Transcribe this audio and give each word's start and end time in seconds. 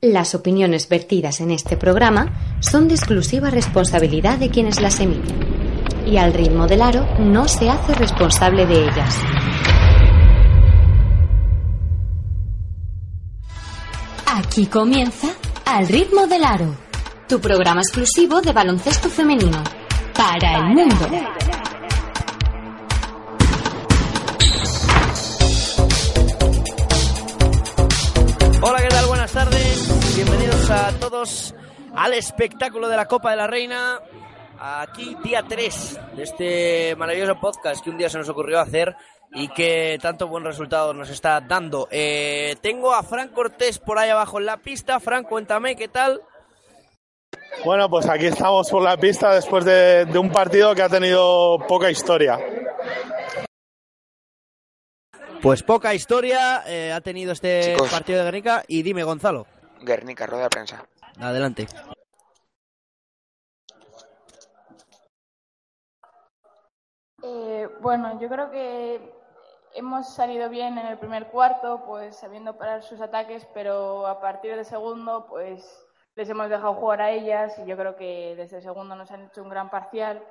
Las 0.00 0.36
opiniones 0.36 0.88
vertidas 0.88 1.40
en 1.40 1.50
este 1.50 1.76
programa 1.76 2.32
son 2.60 2.86
de 2.86 2.94
exclusiva 2.94 3.50
responsabilidad 3.50 4.38
de 4.38 4.48
quienes 4.48 4.80
las 4.80 5.00
emiten, 5.00 5.36
y 6.06 6.18
al 6.18 6.32
ritmo 6.34 6.68
del 6.68 6.82
aro 6.82 7.04
no 7.18 7.48
se 7.48 7.68
hace 7.68 7.94
responsable 7.94 8.64
de 8.64 8.84
ellas. 8.84 9.16
Aquí 14.24 14.66
comienza 14.66 15.30
Al 15.64 15.88
ritmo 15.88 16.28
del 16.28 16.44
aro, 16.44 16.76
tu 17.28 17.40
programa 17.40 17.80
exclusivo 17.80 18.40
de 18.40 18.52
baloncesto 18.52 19.08
femenino, 19.08 19.64
para 20.14 20.58
el 20.58 20.74
mundo. 20.76 21.08
Bienvenidos 30.68 30.94
a 30.96 31.00
todos 31.00 31.54
al 31.94 32.12
espectáculo 32.12 32.88
de 32.88 32.96
la 32.96 33.06
Copa 33.06 33.30
de 33.30 33.36
la 33.38 33.46
Reina. 33.46 34.02
Aquí 34.60 35.16
día 35.24 35.42
3 35.48 36.00
de 36.14 36.22
este 36.22 36.96
maravilloso 36.96 37.40
podcast 37.40 37.82
que 37.82 37.88
un 37.88 37.96
día 37.96 38.10
se 38.10 38.18
nos 38.18 38.28
ocurrió 38.28 38.60
hacer 38.60 38.94
y 39.32 39.48
que 39.48 39.98
tanto 40.02 40.28
buen 40.28 40.44
resultado 40.44 40.92
nos 40.92 41.08
está 41.08 41.40
dando. 41.40 41.88
Eh, 41.90 42.56
tengo 42.60 42.92
a 42.92 43.02
Fran 43.02 43.28
Cortés 43.28 43.78
por 43.78 43.98
ahí 43.98 44.10
abajo 44.10 44.40
en 44.40 44.44
la 44.44 44.58
pista. 44.58 45.00
Fran, 45.00 45.24
cuéntame, 45.24 45.74
¿qué 45.74 45.88
tal? 45.88 46.20
Bueno, 47.64 47.88
pues 47.88 48.06
aquí 48.06 48.26
estamos 48.26 48.68
por 48.68 48.82
la 48.82 48.98
pista 48.98 49.34
después 49.34 49.64
de, 49.64 50.04
de 50.04 50.18
un 50.18 50.30
partido 50.30 50.74
que 50.74 50.82
ha 50.82 50.90
tenido 50.90 51.58
poca 51.66 51.90
historia. 51.90 52.38
Pues 55.40 55.62
poca 55.62 55.94
historia 55.94 56.64
eh, 56.66 56.92
ha 56.92 57.00
tenido 57.00 57.32
este 57.32 57.72
Chicos. 57.72 57.88
partido 57.88 58.18
de 58.18 58.24
Guernica. 58.24 58.64
Y 58.68 58.82
dime, 58.82 59.02
Gonzalo, 59.04 59.46
Guernica, 59.80 60.26
rueda 60.26 60.44
de 60.44 60.50
prensa. 60.50 60.86
adelante. 61.20 61.66
Eh, 67.22 67.68
bueno, 67.80 68.20
yo 68.20 68.28
creo 68.28 68.50
que 68.50 69.12
hemos 69.74 70.08
salido 70.08 70.48
bien 70.48 70.78
en 70.78 70.86
el 70.86 70.98
primer 70.98 71.28
cuarto, 71.28 71.84
pues 71.86 72.16
sabiendo 72.16 72.56
parar 72.56 72.82
sus 72.82 73.00
ataques, 73.00 73.46
pero 73.54 74.06
a 74.06 74.20
partir 74.20 74.54
del 74.54 74.64
segundo, 74.64 75.26
pues 75.28 75.84
les 76.14 76.28
hemos 76.28 76.48
dejado 76.48 76.74
jugar 76.74 77.02
a 77.02 77.10
ellas 77.10 77.56
y 77.58 77.66
yo 77.66 77.76
creo 77.76 77.96
que 77.96 78.34
desde 78.36 78.56
el 78.56 78.62
segundo 78.62 78.96
nos 78.96 79.10
han 79.10 79.26
hecho 79.26 79.42
un 79.42 79.48
gran 79.48 79.70
parcial 79.70 80.22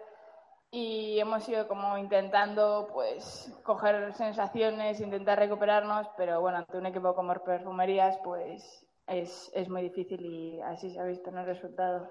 y 0.72 1.20
hemos 1.20 1.48
ido 1.48 1.68
como 1.68 1.98
intentando 1.98 2.90
pues 2.92 3.54
coger 3.64 4.14
sensaciones, 4.14 5.00
intentar 5.00 5.40
recuperarnos, 5.40 6.08
pero 6.18 6.42
bueno, 6.42 6.60
ante 6.60 6.78
un 6.78 6.86
equipo 6.88 7.16
como 7.16 7.34
Perfumerías, 7.36 8.18
pues 8.24 8.87
es, 9.08 9.50
es 9.54 9.70
muy 9.70 9.82
difícil 9.84 10.26
y 10.26 10.62
así 10.62 10.92
se 10.92 11.00
ha 11.00 11.06
visto 11.06 11.30
en 11.30 11.38
el 11.38 11.46
resultado. 11.46 12.08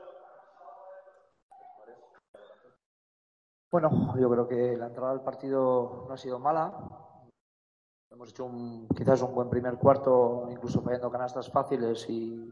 Bueno, 3.71 4.15
yo 4.19 4.31
creo 4.31 4.49
que 4.49 4.77
la 4.77 4.87
entrada 4.87 5.13
del 5.13 5.21
partido 5.21 6.07
no 6.09 6.15
ha 6.15 6.17
sido 6.17 6.39
mala. 6.39 6.73
Hemos 8.11 8.31
hecho 8.31 8.47
un, 8.47 8.89
quizás 8.97 9.21
un 9.23 9.35
buen 9.35 9.51
primer 9.51 9.77
cuarto, 9.77 10.49
incluso 10.51 10.81
fallando 10.81 11.11
canastas 11.11 11.51
fáciles 11.51 12.09
y, 12.09 12.51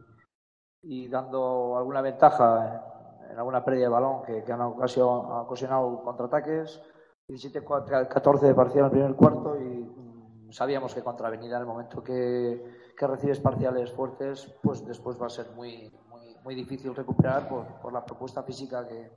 y 0.83 1.09
dando 1.09 1.79
alguna 1.79 2.03
ventaja 2.03 3.17
en, 3.31 3.39
alguna 3.39 3.65
pérdida 3.65 3.85
de 3.85 3.89
balón 3.89 4.23
que, 4.23 4.43
que 4.43 4.53
han 4.53 4.61
ocasionado, 4.61 5.43
ocasionado 5.43 6.03
contraataques. 6.03 6.83
17-14 7.27 8.41
de 8.41 8.55
parcial 8.55 8.81
en 8.81 8.85
el 8.85 8.91
primer 8.91 9.15
cuarto 9.15 9.59
y 9.59 9.65
mm, 9.65 10.53
sabíamos 10.53 10.95
que 10.95 11.03
contra 11.03 11.29
Avenida 11.29 11.57
en 11.57 11.63
el 11.63 11.67
momento 11.67 12.03
que, 12.05 12.84
que 12.97 13.07
recibes 13.07 13.41
parciales 13.41 13.93
fuertes, 13.93 14.47
pues 14.63 14.85
después 14.85 15.21
va 15.21 15.27
a 15.27 15.31
ser 15.31 15.51
muy, 15.51 15.93
muy, 16.09 16.37
muy 16.45 16.55
difícil 16.55 16.95
recuperar 16.95 17.49
por, 17.49 17.67
por 17.81 17.93
la 17.93 18.05
propuesta 18.05 18.43
física 18.43 18.87
que, 18.87 19.11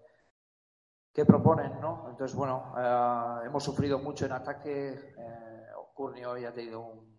que 1.13 1.25
proponen, 1.25 1.79
¿no? 1.81 2.07
Entonces, 2.09 2.35
bueno, 2.35 2.73
eh, 2.77 3.45
hemos 3.45 3.63
sufrido 3.63 3.99
mucho 3.99 4.25
en 4.25 4.33
ataque. 4.33 5.13
Eh, 5.17 5.57
Courtney 5.93 6.25
hoy 6.25 6.45
ha 6.45 6.53
tenido 6.53 6.81
un 6.81 7.17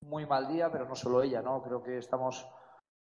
muy 0.00 0.26
mal 0.26 0.48
día, 0.48 0.70
pero 0.70 0.86
no 0.86 0.94
solo 0.94 1.22
ella, 1.22 1.42
¿no? 1.42 1.62
Creo 1.62 1.82
que 1.82 1.98
estamos 1.98 2.48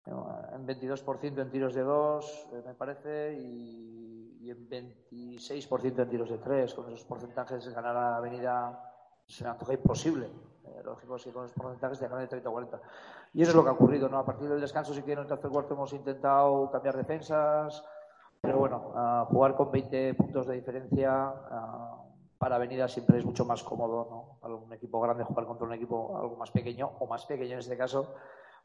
eh, 0.05 0.11
en 0.53 0.67
22% 0.67 1.41
en 1.41 1.49
tiros 1.49 1.73
de 1.73 1.81
dos, 1.81 2.47
eh, 2.53 2.61
me 2.65 2.75
parece, 2.75 3.33
y, 3.33 4.37
y 4.41 4.51
en 4.51 4.69
26% 4.69 6.01
en 6.03 6.09
tiros 6.09 6.29
de 6.29 6.37
tres. 6.37 6.73
Con 6.73 6.87
esos 6.87 7.05
porcentajes, 7.05 7.67
ganar 7.69 7.95
a 7.95 8.17
Avenida 8.17 8.91
se 9.25 9.43
me 9.43 9.51
antoja 9.51 9.73
imposible. 9.73 10.29
Eh, 10.75 10.83
lógico 10.83 11.15
es 11.15 11.23
con 11.23 11.45
esos 11.45 11.53
porcentajes 11.53 11.99
de 11.99 12.27
30 12.27 12.49
o 12.49 12.51
40. 12.51 12.81
Y 13.33 13.41
eso 13.41 13.51
es 13.51 13.55
lo 13.55 13.63
que 13.63 13.69
ha 13.69 13.73
ocurrido, 13.73 14.09
¿no? 14.09 14.17
A 14.17 14.25
partir 14.25 14.49
del 14.49 14.61
descanso, 14.61 14.93
sí 14.93 15.01
que 15.03 15.13
en 15.13 15.19
el 15.19 15.27
tercer 15.27 15.49
cuarto 15.49 15.73
hemos 15.73 15.93
intentado 15.93 16.69
cambiar 16.71 16.97
defensas, 16.97 17.83
pero 18.41 18.57
bueno, 18.57 18.91
ah, 18.95 19.27
jugar 19.29 19.55
con 19.55 19.71
20 19.71 20.13
puntos 20.15 20.47
de 20.47 20.55
diferencia 20.55 21.11
ah, 21.11 22.03
para 22.37 22.57
Avenida 22.57 22.87
siempre 22.87 23.17
es 23.17 23.25
mucho 23.25 23.45
más 23.45 23.63
cómodo, 23.63 24.07
¿no? 24.09 24.39
Para 24.41 24.55
un 24.55 24.73
equipo 24.73 24.99
grande 24.99 25.23
jugar 25.23 25.45
contra 25.45 25.65
un 25.65 25.73
equipo 25.73 26.17
algo 26.17 26.35
más 26.35 26.51
pequeño, 26.51 26.91
o 26.99 27.07
más 27.07 27.25
pequeño 27.25 27.53
en 27.53 27.59
este 27.59 27.77
caso, 27.77 28.15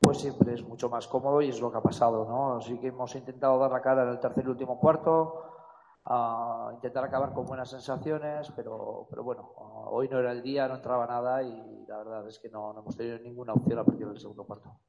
pues 0.00 0.18
siempre 0.18 0.54
es 0.54 0.62
mucho 0.62 0.88
más 0.88 1.06
cómodo 1.06 1.42
y 1.42 1.48
es 1.48 1.60
lo 1.60 1.70
que 1.70 1.78
ha 1.78 1.82
pasado, 1.82 2.24
¿no? 2.28 2.56
Así 2.56 2.78
que 2.78 2.88
hemos 2.88 3.14
intentado 3.14 3.58
dar 3.58 3.70
la 3.70 3.80
cara 3.80 4.02
en 4.02 4.08
el 4.10 4.20
tercer 4.20 4.44
y 4.46 4.48
último 4.48 4.80
cuarto, 4.80 5.57
ah, 6.08 6.70
intentar 6.74 7.04
acabar 7.04 7.32
con 7.32 7.46
buenas 7.46 7.70
sensaciones, 7.70 8.50
pero, 8.56 9.06
pero 9.10 9.22
bueno, 9.22 9.52
hoy 9.90 10.08
no 10.08 10.18
era 10.18 10.32
el 10.32 10.42
día, 10.42 10.66
no 10.66 10.76
entraba 10.76 11.06
nada 11.06 11.42
y 11.42 11.84
la 11.86 11.98
verdad 11.98 12.28
es 12.28 12.38
que 12.38 12.48
no, 12.48 12.78
hemos 12.78 12.96
tenido 12.96 13.18
ninguna 13.18 13.52
opción 13.52 13.78
a 13.78 13.84
partir 13.84 14.06
del 14.06 14.18
segundo 14.18 14.44
cuarto. 14.44 14.80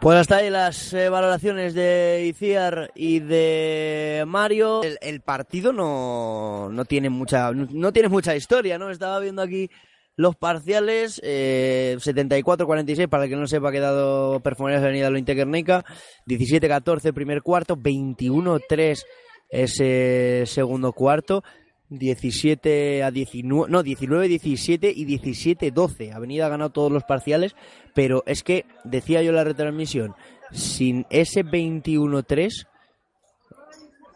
Pues 0.00 0.18
hasta 0.18 0.38
ahí 0.38 0.50
las 0.50 0.92
eh, 0.94 1.08
valoraciones 1.08 1.74
de 1.74 2.24
Iciar 2.26 2.90
y 2.96 3.20
de 3.20 4.24
Mario. 4.26 4.82
El, 4.82 4.98
el 5.00 5.20
partido 5.20 5.72
no, 5.72 6.68
no 6.70 6.84
tiene 6.84 7.08
mucha 7.08 7.52
no 7.52 7.92
tiene 7.92 8.08
mucha 8.08 8.34
historia, 8.34 8.78
¿no? 8.78 8.90
Estaba 8.90 9.20
viendo 9.20 9.42
aquí 9.42 9.70
los 10.16 10.36
parciales, 10.36 11.20
eh, 11.24 11.96
74-46, 11.98 13.08
para 13.08 13.24
el 13.24 13.30
que 13.30 13.36
no 13.36 13.46
sepa, 13.46 13.70
ha 13.70 13.72
quedado 13.72 14.40
Perfumerías 14.40 14.82
Avenida 14.82 15.10
Lointe 15.10 15.34
Guernica, 15.34 15.84
17-14 16.26 17.12
primer 17.12 17.42
cuarto, 17.42 17.76
21-3 17.76 19.04
ese 19.48 20.44
segundo 20.46 20.92
cuarto, 20.92 21.44
17 21.90 23.02
a 23.02 23.10
19, 23.10 23.70
no, 23.70 23.82
19, 23.82 24.28
17 24.28 24.92
y 24.94 25.04
17, 25.04 25.70
12. 25.70 26.12
Avenida 26.12 26.46
ha 26.46 26.48
ganado 26.48 26.70
todos 26.70 26.90
los 26.90 27.04
parciales, 27.04 27.54
pero 27.94 28.22
es 28.26 28.42
que, 28.42 28.64
decía 28.84 29.22
yo 29.22 29.30
en 29.30 29.36
la 29.36 29.44
retransmisión, 29.44 30.14
sin 30.50 31.06
ese 31.10 31.44
21-3, 31.44 32.66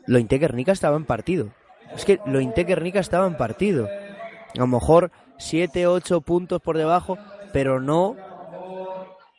lo 0.06 0.18
Guernica 0.18 0.72
estaba 0.72 0.96
en 0.96 1.04
partido. 1.04 1.52
Es 1.94 2.04
que 2.04 2.18
lo 2.26 2.40
Guernica 2.40 3.00
estaba 3.00 3.26
en 3.26 3.36
partido. 3.36 3.86
A 3.86 4.58
lo 4.58 4.66
mejor 4.66 5.12
7, 5.38 5.86
8 5.86 6.20
puntos 6.20 6.60
por 6.60 6.76
debajo, 6.76 7.18
pero 7.52 7.80
no 7.80 8.16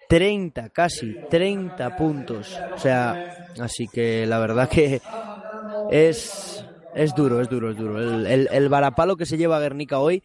30, 0.08 0.70
casi 0.70 1.16
30 1.30 1.96
puntos. 1.98 2.58
O 2.74 2.78
sea, 2.80 3.48
así 3.60 3.88
que 3.88 4.26
la 4.26 4.40
verdad 4.40 4.70
que 4.70 5.02
es, 5.92 6.66
es 6.96 7.16
duro, 7.16 7.42
es 7.42 7.50
duro, 7.50 7.72
es 7.72 7.78
duro. 7.78 8.00
El, 8.00 8.48
el, 8.52 8.70
varapalo 8.70 9.18
que 9.18 9.26
se 9.26 9.38
lleva 9.38 9.60
Guernica 9.60 10.00
hoy 10.00 10.24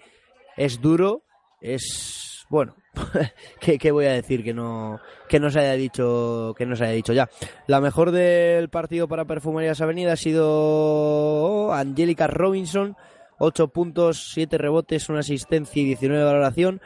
es 0.56 0.81
duro, 0.81 1.22
es 1.60 2.44
bueno. 2.49 2.75
¿Qué, 3.60 3.78
qué 3.78 3.91
voy 3.91 4.04
a 4.04 4.12
decir 4.12 4.44
que 4.44 4.53
no 4.53 5.00
que 5.27 5.41
no 5.41 5.50
se 5.50 5.60
haya 5.60 5.72
dicho 5.72 6.54
que 6.59 6.66
no 6.66 6.77
se 6.77 6.84
haya 6.84 6.93
dicho 6.93 7.15
ya? 7.15 7.28
La 7.66 7.81
mejor 7.81 8.10
del 8.10 8.69
partido 8.69 9.09
para 9.09 9.25
Perfumerías 9.25 9.81
Avenida 9.81 10.12
ha 10.12 10.16
sido 10.16 11.72
Angélica 11.72 12.27
Robinson, 12.27 12.97
8 13.38 13.69
puntos, 13.69 14.31
7 14.32 14.59
rebotes, 14.59 15.09
una 15.09 15.20
asistencia 15.20 15.82
y 15.82 15.87
19 15.87 16.19
de 16.19 16.25
valoración. 16.25 16.81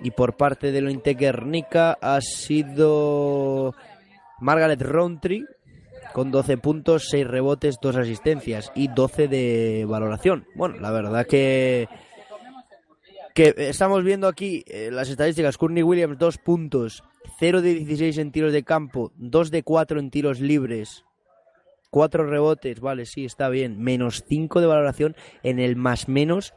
Y 0.00 0.10
por 0.10 0.36
parte 0.36 0.72
de 0.72 0.82
lo 0.82 0.90
Guernica 0.90 1.96
ha 2.02 2.20
sido 2.20 3.74
Margaret 4.40 4.82
Roundtree 4.82 5.46
con 6.12 6.30
12 6.30 6.58
puntos, 6.58 7.08
6 7.10 7.26
rebotes, 7.26 7.78
2 7.80 7.96
asistencias 7.96 8.72
y 8.74 8.88
12 8.88 9.28
de 9.28 9.86
valoración. 9.88 10.46
Bueno, 10.54 10.78
la 10.80 10.90
verdad 10.90 11.26
que 11.26 11.88
que 13.36 13.54
estamos 13.58 14.02
viendo 14.02 14.28
aquí 14.28 14.64
eh, 14.66 14.88
las 14.90 15.10
estadísticas. 15.10 15.58
Courtney 15.58 15.82
Williams, 15.82 16.18
2 16.18 16.38
puntos, 16.38 17.04
0 17.38 17.60
de 17.60 17.74
16 17.74 18.16
en 18.16 18.32
tiros 18.32 18.52
de 18.52 18.64
campo, 18.64 19.12
2 19.16 19.50
de 19.50 19.62
4 19.62 20.00
en 20.00 20.10
tiros 20.10 20.40
libres, 20.40 21.04
4 21.96 22.26
rebotes, 22.26 22.78
vale, 22.78 23.06
sí, 23.06 23.24
está 23.24 23.48
bien, 23.48 23.78
menos 23.82 24.22
5 24.28 24.60
de 24.60 24.66
valoración 24.66 25.16
en 25.42 25.58
el 25.58 25.76
más 25.76 26.08
menos 26.10 26.52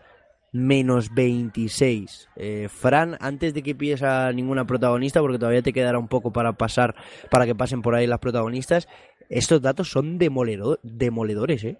menos 0.51 1.13
26. 1.13 2.27
Eh, 2.35 2.67
Fran, 2.67 3.15
antes 3.21 3.53
de 3.53 3.63
que 3.63 3.73
pilles 3.73 4.03
a 4.03 4.33
ninguna 4.33 4.65
protagonista, 4.65 5.21
porque 5.21 5.39
todavía 5.39 5.61
te 5.61 5.71
quedará 5.71 5.97
un 5.97 6.09
poco 6.09 6.33
para 6.33 6.51
pasar, 6.57 6.93
para 7.31 7.45
que 7.45 7.55
pasen 7.55 7.81
por 7.81 7.95
ahí 7.95 8.05
las 8.05 8.19
protagonistas, 8.19 8.89
estos 9.29 9.61
datos 9.61 9.89
son 9.89 10.19
demoledo- 10.19 10.77
demoledores, 10.83 11.63
¿eh? 11.63 11.77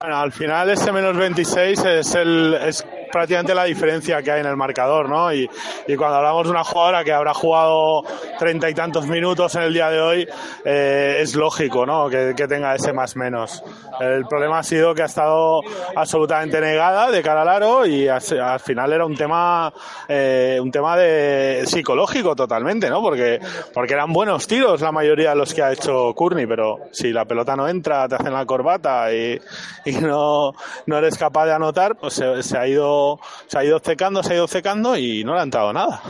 Bueno, 0.00 0.16
al 0.16 0.32
final 0.32 0.70
ese 0.70 0.90
menos 0.90 1.16
26 1.16 1.84
es, 1.84 2.14
el, 2.16 2.54
prácticamente 3.12 3.54
la 3.54 3.64
diferencia 3.64 4.22
que 4.22 4.32
hay 4.32 4.40
en 4.40 4.46
el 4.46 4.56
marcador, 4.56 5.08
¿no? 5.08 5.32
Y, 5.32 5.48
cuando 5.96 6.16
hablamos 6.16 6.44
de 6.44 6.50
una 6.50 6.64
jugadora 6.64 7.04
que 7.04 7.12
habrá 7.12 7.34
jugado 7.34 8.02
treinta 8.38 8.68
y 8.68 8.74
tantos 8.74 9.06
minutos 9.06 9.54
en 9.54 9.62
el 9.62 9.74
día 9.74 9.90
de 9.90 10.00
hoy, 10.00 10.28
eh, 10.64 11.18
es 11.20 11.36
lógico, 11.36 11.86
¿no? 11.86 12.08
Que, 12.08 12.34
tenga 12.48 12.74
ese 12.74 12.92
más 12.92 13.14
menos. 13.14 13.62
El 14.00 14.26
problema 14.26 14.58
ha 14.58 14.62
sido 14.64 14.94
que 14.94 15.02
ha 15.02 15.06
estado 15.06 15.60
absolutamente 15.94 16.60
negada 16.60 17.10
de 17.10 17.22
cara 17.22 17.42
al 17.42 17.48
aro 17.48 17.86
y 17.86 18.08
al, 18.08 18.20
al 18.40 18.58
final 18.58 18.92
era 18.92 19.06
un 19.06 19.14
tema, 19.14 19.72
eh, 20.08 20.58
un 20.60 20.72
tema 20.72 20.96
de 20.96 21.62
psicológico 21.66 22.34
totalmente, 22.34 22.90
¿no? 22.90 23.00
Porque, 23.00 23.38
porque 23.72 23.94
eran 23.94 24.12
buenos 24.12 24.46
tiros 24.46 24.80
la 24.80 24.92
mayoría 24.92 25.30
de 25.30 25.36
los 25.36 25.54
que 25.54 25.62
ha 25.62 25.72
hecho 25.72 26.14
Courtney, 26.14 26.46
pero 26.46 26.80
si 26.90 27.12
la 27.12 27.24
pelota 27.24 27.54
no 27.54 27.68
entra, 27.68 28.08
te 28.08 28.16
hacen 28.16 28.32
la 28.32 28.46
corbata 28.46 29.12
y, 29.12 29.40
no, 30.00 30.52
no 30.86 30.98
eres 30.98 31.18
capaz 31.18 31.46
de 31.46 31.54
anotar, 31.54 31.96
pues 31.96 32.14
se 32.14 32.58
ha 32.58 32.66
ido, 32.66 33.01
se 33.46 33.58
ha 33.58 33.64
ido 33.64 33.78
secando, 33.78 34.22
se 34.22 34.32
ha 34.32 34.36
ido 34.36 34.48
secando 34.48 34.96
y 34.96 35.24
no 35.24 35.34
le 35.34 35.40
ha 35.40 35.44
entrado 35.44 35.72
nada. 35.72 36.02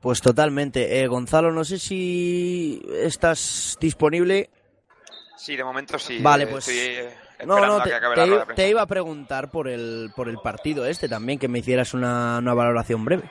Pues 0.00 0.20
totalmente. 0.20 1.00
Eh, 1.02 1.06
Gonzalo, 1.08 1.50
no 1.52 1.64
sé 1.64 1.78
si 1.78 2.82
estás 2.92 3.76
disponible. 3.80 4.50
Sí, 5.36 5.56
de 5.56 5.64
momento 5.64 5.98
sí. 5.98 6.18
Vale, 6.22 6.44
eh, 6.44 6.48
pues- 6.48 6.68
Estoy 6.68 6.78
eh, 7.04 7.16
No, 7.44 7.54
esperando 7.56 7.66
no, 7.66 7.80
a 7.80 7.84
te, 7.84 7.90
que 7.90 7.96
acabe 7.96 8.14
te 8.14 8.20
la 8.20 8.26
rueda 8.26 8.44
iba- 8.44 8.54
te 8.54 8.78
a 8.78 8.86
preguntar 8.86 9.50
por 9.50 9.68
el, 9.68 10.10
por 10.14 10.28
el 10.28 10.38
partido 10.38 10.86
este 10.86 11.08
también, 11.08 11.38
que 11.38 11.48
me 11.48 11.58
hicieras 11.58 11.92
una, 11.94 12.38
una 12.38 12.54
valoración 12.54 13.04
breve. 13.04 13.28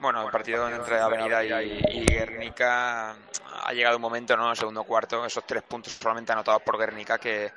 Bueno, 0.00 0.24
el 0.24 0.30
partido 0.30 0.66
entre 0.68 0.98
Avenida 0.98 1.44
y, 1.44 1.78
y 1.92 2.04
Guernica 2.06 3.10
ha 3.64 3.72
llegado 3.74 3.96
un 3.96 4.02
momento, 4.02 4.34
¿no? 4.36 4.44
En 4.44 4.50
el 4.50 4.56
segundo 4.56 4.82
cuarto, 4.84 5.24
esos 5.26 5.44
tres 5.46 5.62
puntos 5.62 5.92
solamente 5.92 6.32
anotados 6.32 6.62
por 6.62 6.78
Guernica 6.78 7.18
que 7.18 7.52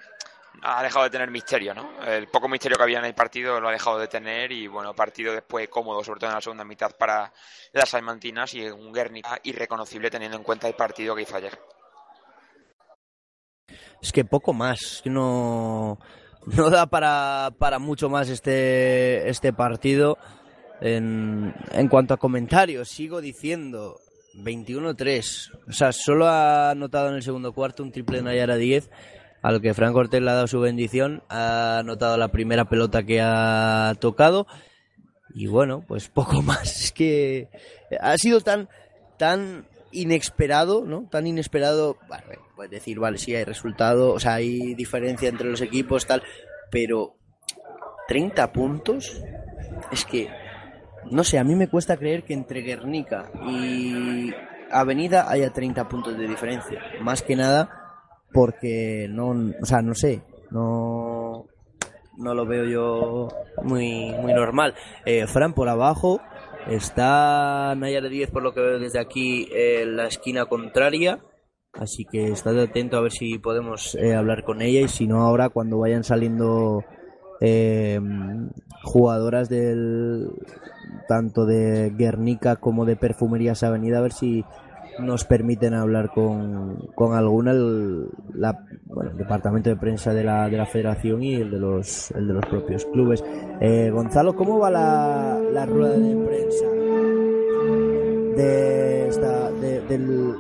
ha 0.62 0.84
dejado 0.84 1.06
de 1.06 1.10
tener 1.10 1.30
misterio, 1.32 1.74
¿no? 1.74 2.02
El 2.06 2.28
poco 2.28 2.48
misterio 2.48 2.78
que 2.78 2.84
había 2.84 3.00
en 3.00 3.06
el 3.06 3.16
partido 3.16 3.60
lo 3.60 3.70
ha 3.70 3.72
dejado 3.72 4.00
de 4.00 4.08
tener 4.08 4.52
y, 4.52 4.68
bueno, 4.68 4.94
partido 4.94 5.34
después 5.34 5.68
cómodo, 5.70 6.04
sobre 6.04 6.20
todo 6.20 6.30
en 6.30 6.36
la 6.36 6.42
segunda 6.42 6.64
mitad 6.64 6.96
para 6.98 7.34
las 7.72 7.90
salmantinas 7.90 8.54
y 8.54 8.66
un 8.68 8.94
Guernica 8.94 9.40
irreconocible 9.44 10.10
teniendo 10.10 10.38
en 10.38 10.44
cuenta 10.44 10.68
el 10.68 10.76
partido 10.76 11.16
que 11.16 11.24
hizo 11.24 11.36
ayer. 11.36 11.60
Es 14.02 14.12
que 14.12 14.26
poco 14.26 14.54
más, 14.54 15.02
no, 15.06 15.98
no 16.46 16.70
da 16.70 16.86
para, 16.88 17.52
para 17.58 17.80
mucho 17.80 18.10
más 18.10 18.30
este, 18.30 19.30
este 19.30 19.54
partido. 19.54 20.18
En, 20.82 21.56
en 21.72 21.88
cuanto 21.88 22.14
a 22.14 22.18
comentarios, 22.18 22.90
sigo 22.90 23.22
diciendo 23.22 24.02
21-3. 24.36 25.70
O 25.70 25.72
sea, 25.72 25.92
solo 25.94 26.28
ha 26.28 26.72
anotado 26.72 27.10
en 27.10 27.16
el 27.16 27.24
segundo 27.24 27.54
cuarto 27.54 27.84
un 27.84 27.92
triple 27.92 28.18
de 28.18 28.24
Nayara 28.24 28.56
10, 28.56 28.90
al 29.44 29.62
que 29.62 29.74
Frank 29.74 29.94
Cortés 29.94 30.22
le 30.22 30.32
ha 30.32 30.36
dado 30.36 30.48
su 30.48 30.60
bendición. 30.62 31.22
Ha 31.30 31.80
anotado 31.80 32.18
la 32.18 32.30
primera 32.30 32.66
pelota 32.66 33.04
que 33.04 33.22
ha 33.22 33.94
tocado. 34.00 34.48
Y 35.36 35.48
bueno, 35.48 35.84
pues 35.88 36.08
poco 36.14 36.42
más. 36.42 36.86
Es 36.86 36.92
que 36.92 37.50
ha 38.00 38.18
sido 38.18 38.40
tan, 38.40 38.70
tan 39.18 39.68
inesperado, 39.92 40.86
¿no? 40.86 41.08
Tan 41.12 41.28
inesperado. 41.28 41.98
Bueno, 42.08 42.42
puedes 42.56 42.72
decir, 42.72 43.00
vale, 43.00 43.18
sí 43.18 43.36
hay 43.36 43.44
resultado, 43.44 44.14
o 44.14 44.20
sea, 44.20 44.36
hay 44.36 44.74
diferencia 44.76 45.28
entre 45.28 45.50
los 45.50 45.62
equipos, 45.62 46.08
tal, 46.08 46.24
pero 46.72 47.18
30 48.08 48.54
puntos, 48.54 49.22
es 49.92 50.06
que, 50.06 50.30
no 51.12 51.24
sé, 51.24 51.38
a 51.38 51.44
mí 51.44 51.56
me 51.56 51.68
cuesta 51.68 51.98
creer 51.98 52.24
que 52.24 52.34
entre 52.34 52.62
Guernica 52.62 53.30
y 53.46 54.32
Avenida 54.72 55.30
haya 55.30 55.52
30 55.52 55.90
puntos 55.90 56.18
de 56.18 56.28
diferencia. 56.28 56.80
Más 57.02 57.22
que 57.22 57.36
nada 57.36 57.83
porque 58.34 59.08
no, 59.10 59.30
o 59.62 59.66
sea, 59.66 59.82
no 59.82 59.96
sé, 59.96 60.22
no, 60.52 61.46
no 62.18 62.34
lo 62.34 62.46
veo 62.46 62.66
yo 62.66 63.28
muy, 63.64 64.12
muy 64.22 64.34
normal. 64.34 64.76
Eh, 65.06 65.28
Fran 65.28 65.54
por 65.54 65.70
abajo, 65.70 66.20
está 66.68 67.74
Nayara 67.76 68.10
10 68.10 68.32
por 68.32 68.44
lo 68.44 68.54
que 68.54 68.62
veo 68.62 68.80
desde 68.80 69.00
aquí 69.00 69.48
en 69.52 69.96
la 69.96 70.08
esquina 70.08 70.46
contraria. 70.46 71.24
Así 71.74 72.06
que 72.06 72.28
estad 72.28 72.60
atento 72.60 72.98
a 72.98 73.02
ver 73.02 73.12
si 73.12 73.40
podemos 73.40 73.96
eh, 73.96 74.14
hablar 74.14 74.44
con 74.44 74.62
ella 74.62 74.82
y 74.82 74.88
si 74.88 75.08
no 75.08 75.22
ahora 75.22 75.50
cuando 75.50 75.80
vayan 75.80 76.04
saliendo 76.04 76.84
eh, 77.42 78.00
jugadoras 78.84 79.50
del 79.50 80.30
tanto 81.08 81.46
de 81.46 81.90
Guernica 81.90 82.58
como 82.58 82.86
de 82.86 82.96
Perfumerías 82.96 83.64
Avenida 83.64 83.98
a 83.98 84.02
ver 84.02 84.12
si 84.12 84.46
nos 85.00 85.26
permiten 85.26 85.74
hablar 85.74 86.10
con, 86.14 86.88
con 86.96 87.16
alguna 87.16 87.52
el, 87.52 88.08
la, 88.34 88.58
bueno, 88.86 89.12
el 89.12 89.18
departamento 89.18 89.70
de 89.70 89.76
prensa 89.76 90.14
de 90.14 90.24
la, 90.24 90.48
de 90.50 90.58
la 90.58 90.66
federación 90.66 91.24
y 91.24 91.36
el 91.36 91.52
de 91.52 91.60
los, 91.60 92.12
el 92.12 92.28
de 92.28 92.34
los 92.34 92.46
propios 92.46 92.86
clubes. 92.86 93.24
Eh, 93.60 93.90
Gonzalo, 93.92 94.36
¿cómo 94.36 94.60
va 94.60 94.70
la, 94.72 95.40
la 95.52 95.66
rueda 95.66 95.98
de 95.98 96.16
prensa 96.26 96.66
de, 98.36 99.08
esta, 99.08 99.52
de, 99.52 99.82
del, 99.82 100.34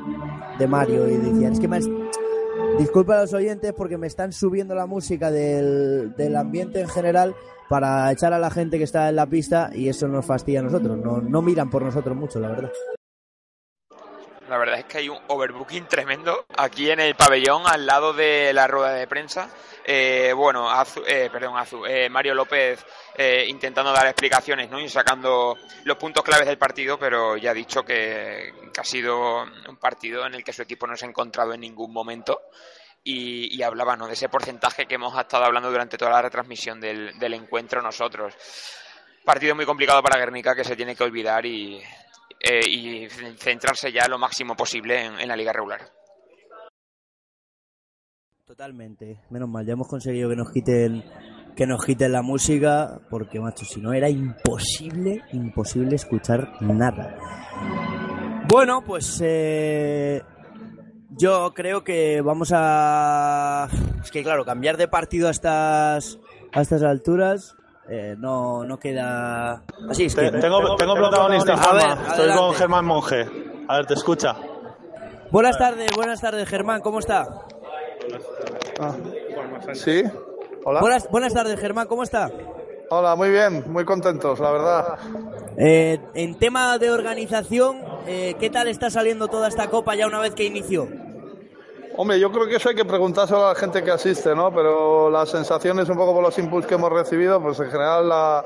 de 0.59 0.67
Mario? 0.67 1.07
Y 1.09 1.17
decía, 1.17 1.49
es 1.49 1.59
que 1.59 1.67
me 1.67 1.77
has- 1.77 1.89
Disculpa 2.79 3.17
a 3.17 3.21
los 3.21 3.33
oyentes 3.33 3.71
porque 3.73 3.97
me 3.99 4.07
están 4.07 4.31
subiendo 4.31 4.73
la 4.73 4.87
música 4.87 5.29
del, 5.29 6.13
del 6.15 6.35
ambiente 6.35 6.81
en 6.81 6.87
general 6.87 7.35
para 7.69 8.11
echar 8.11 8.33
a 8.33 8.39
la 8.39 8.49
gente 8.49 8.77
que 8.79 8.83
está 8.83 9.09
en 9.09 9.15
la 9.15 9.27
pista 9.27 9.69
y 9.75 9.89
eso 9.89 10.07
nos 10.07 10.25
fastidia 10.25 10.59
a 10.61 10.63
nosotros. 10.63 10.97
No, 10.97 11.21
no 11.21 11.41
miran 11.43 11.69
por 11.69 11.83
nosotros 11.83 12.15
mucho, 12.17 12.39
la 12.39 12.49
verdad. 12.49 12.71
La 14.53 14.59
verdad 14.59 14.77
es 14.77 14.85
que 14.85 14.99
hay 14.99 15.09
un 15.09 15.17
overbooking 15.29 15.87
tremendo 15.87 16.45
aquí 16.55 16.91
en 16.91 16.99
el 16.99 17.15
pabellón 17.15 17.63
al 17.65 17.87
lado 17.87 18.13
de 18.13 18.53
la 18.53 18.67
rueda 18.67 18.93
de 18.93 19.07
prensa. 19.07 19.49
Eh, 19.83 20.31
bueno, 20.35 20.69
Azu- 20.69 21.03
eh, 21.07 21.27
perdón, 21.33 21.57
Azu, 21.57 21.83
eh, 21.87 22.07
Mario 22.07 22.35
López 22.35 22.85
eh, 23.15 23.45
intentando 23.47 23.91
dar 23.91 24.05
explicaciones 24.05 24.69
¿no? 24.69 24.79
y 24.79 24.87
sacando 24.89 25.57
los 25.85 25.97
puntos 25.97 26.23
claves 26.23 26.45
del 26.45 26.59
partido, 26.59 26.99
pero 26.99 27.35
ya 27.35 27.49
ha 27.49 27.53
dicho 27.55 27.83
que, 27.83 28.53
que 28.71 28.79
ha 28.79 28.83
sido 28.83 29.41
un 29.41 29.77
partido 29.77 30.27
en 30.27 30.35
el 30.35 30.43
que 30.43 30.53
su 30.53 30.61
equipo 30.61 30.85
no 30.85 30.95
se 30.95 31.05
ha 31.05 31.09
encontrado 31.09 31.55
en 31.55 31.61
ningún 31.61 31.91
momento. 31.91 32.39
Y, 33.03 33.57
y 33.57 33.63
hablaba 33.63 33.95
¿no? 33.95 34.05
de 34.05 34.13
ese 34.13 34.29
porcentaje 34.29 34.85
que 34.85 34.93
hemos 34.95 35.17
estado 35.19 35.45
hablando 35.45 35.71
durante 35.71 35.97
toda 35.97 36.11
la 36.11 36.21
retransmisión 36.21 36.79
del, 36.79 37.17
del 37.17 37.33
encuentro 37.33 37.81
nosotros. 37.81 38.35
Partido 39.25 39.55
muy 39.55 39.65
complicado 39.65 40.03
para 40.03 40.19
Guernica 40.19 40.53
que 40.53 40.63
se 40.63 40.75
tiene 40.75 40.95
que 40.95 41.03
olvidar 41.03 41.43
y, 41.43 41.81
eh, 42.45 42.59
y 42.67 43.07
centrarse 43.37 43.89
ya 43.93 44.05
lo 44.09 44.19
máximo 44.19 44.53
posible 44.53 45.05
en, 45.05 45.27
la 45.27 45.35
liga 45.35 45.53
regular. 45.53 45.79
Totalmente. 48.45 49.21
Menos 49.29 49.47
mal, 49.47 49.65
ya 49.65 49.73
hemos 49.73 49.87
conseguido 49.87 50.29
que 50.29 50.35
nos 50.35 50.51
quiten 50.51 51.03
que 51.55 51.67
nos 51.67 51.85
quiten 51.85 52.11
la 52.11 52.21
música 52.21 52.99
porque 53.09 53.39
macho, 53.39 53.63
si 53.63 53.79
no 53.79 53.93
era 53.93 54.09
imposible, 54.09 55.21
imposible 55.31 55.95
escuchar 55.95 56.61
nada. 56.61 57.15
Bueno, 58.49 58.83
pues 58.83 59.21
eh, 59.23 60.21
yo 61.11 61.53
creo 61.53 61.83
que 61.83 62.21
vamos 62.21 62.51
a 62.53 63.69
es 64.03 64.11
que 64.11 64.21
claro, 64.21 64.43
cambiar 64.43 64.75
de 64.75 64.89
partido 64.89 65.29
a 65.29 65.31
estas 65.31 66.19
a 66.51 66.61
estas 66.61 66.83
alturas 66.83 67.55
eh, 67.89 68.15
no 68.17 68.63
no 68.63 68.77
queda 68.79 69.61
así 69.89 70.05
es 70.05 70.15
que 70.15 70.31
Te- 70.31 70.39
tengo, 70.39 70.75
tengo 70.75 70.95
protagonista, 70.95 71.53
A 71.53 71.73
ver, 71.73 71.81
Juanma. 71.85 71.93
Estoy 72.07 72.13
adelante. 72.19 72.41
con 72.41 72.53
Germán 72.55 72.85
Monge. 72.85 73.27
A 73.67 73.77
ver, 73.77 73.85
te 73.85 73.93
escucha. 73.93 74.35
Buenas 75.31 75.57
tardes, 75.57 75.89
buenas 75.95 76.21
tardes, 76.21 76.47
Germán, 76.47 76.81
¿cómo 76.81 76.99
está? 76.99 77.25
Sí, 79.73 80.03
hola. 80.65 80.79
Buenas 80.81 81.09
buenas 81.09 81.33
tardes, 81.33 81.59
Germán, 81.59 81.87
¿cómo 81.87 82.03
está? 82.03 82.29
Hola, 82.89 83.15
muy 83.15 83.29
bien, 83.31 83.63
muy 83.71 83.85
contentos, 83.85 84.39
la 84.39 84.51
verdad. 84.51 84.85
Eh, 85.57 85.99
en 86.13 86.37
tema 86.37 86.77
de 86.77 86.91
organización, 86.91 87.77
eh, 88.05 88.35
¿qué 88.39 88.49
tal 88.49 88.67
está 88.67 88.89
saliendo 88.89 89.27
toda 89.27 89.47
esta 89.47 89.69
copa 89.69 89.95
ya 89.95 90.05
una 90.05 90.19
vez 90.19 90.35
que 90.35 90.43
inició? 90.43 90.87
Hombre, 91.95 92.19
yo 92.19 92.31
creo 92.31 92.47
que 92.47 92.55
eso 92.55 92.69
hay 92.69 92.75
que 92.75 92.85
preguntárselo 92.85 93.45
a 93.45 93.49
la 93.49 93.55
gente 93.55 93.83
que 93.83 93.91
asiste, 93.91 94.33
¿no? 94.35 94.51
Pero 94.51 95.11
las 95.11 95.29
sensaciones, 95.29 95.87
un 95.89 95.97
poco 95.97 96.13
por 96.13 96.23
los 96.23 96.37
inputs 96.39 96.65
que 96.65 96.75
hemos 96.75 96.91
recibido, 96.91 97.39
pues 97.39 97.59
en 97.59 97.69
general 97.69 98.09
la, 98.09 98.43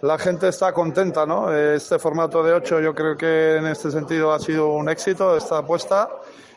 la 0.00 0.18
gente 0.18 0.48
está 0.48 0.72
contenta, 0.72 1.26
¿no? 1.26 1.52
Este 1.52 1.98
formato 1.98 2.42
de 2.42 2.54
8 2.54 2.80
yo 2.80 2.94
creo 2.94 3.16
que 3.16 3.56
en 3.56 3.66
este 3.66 3.90
sentido 3.90 4.32
ha 4.32 4.38
sido 4.38 4.68
un 4.68 4.88
éxito, 4.88 5.36
esta 5.36 5.58
apuesta. 5.58 6.08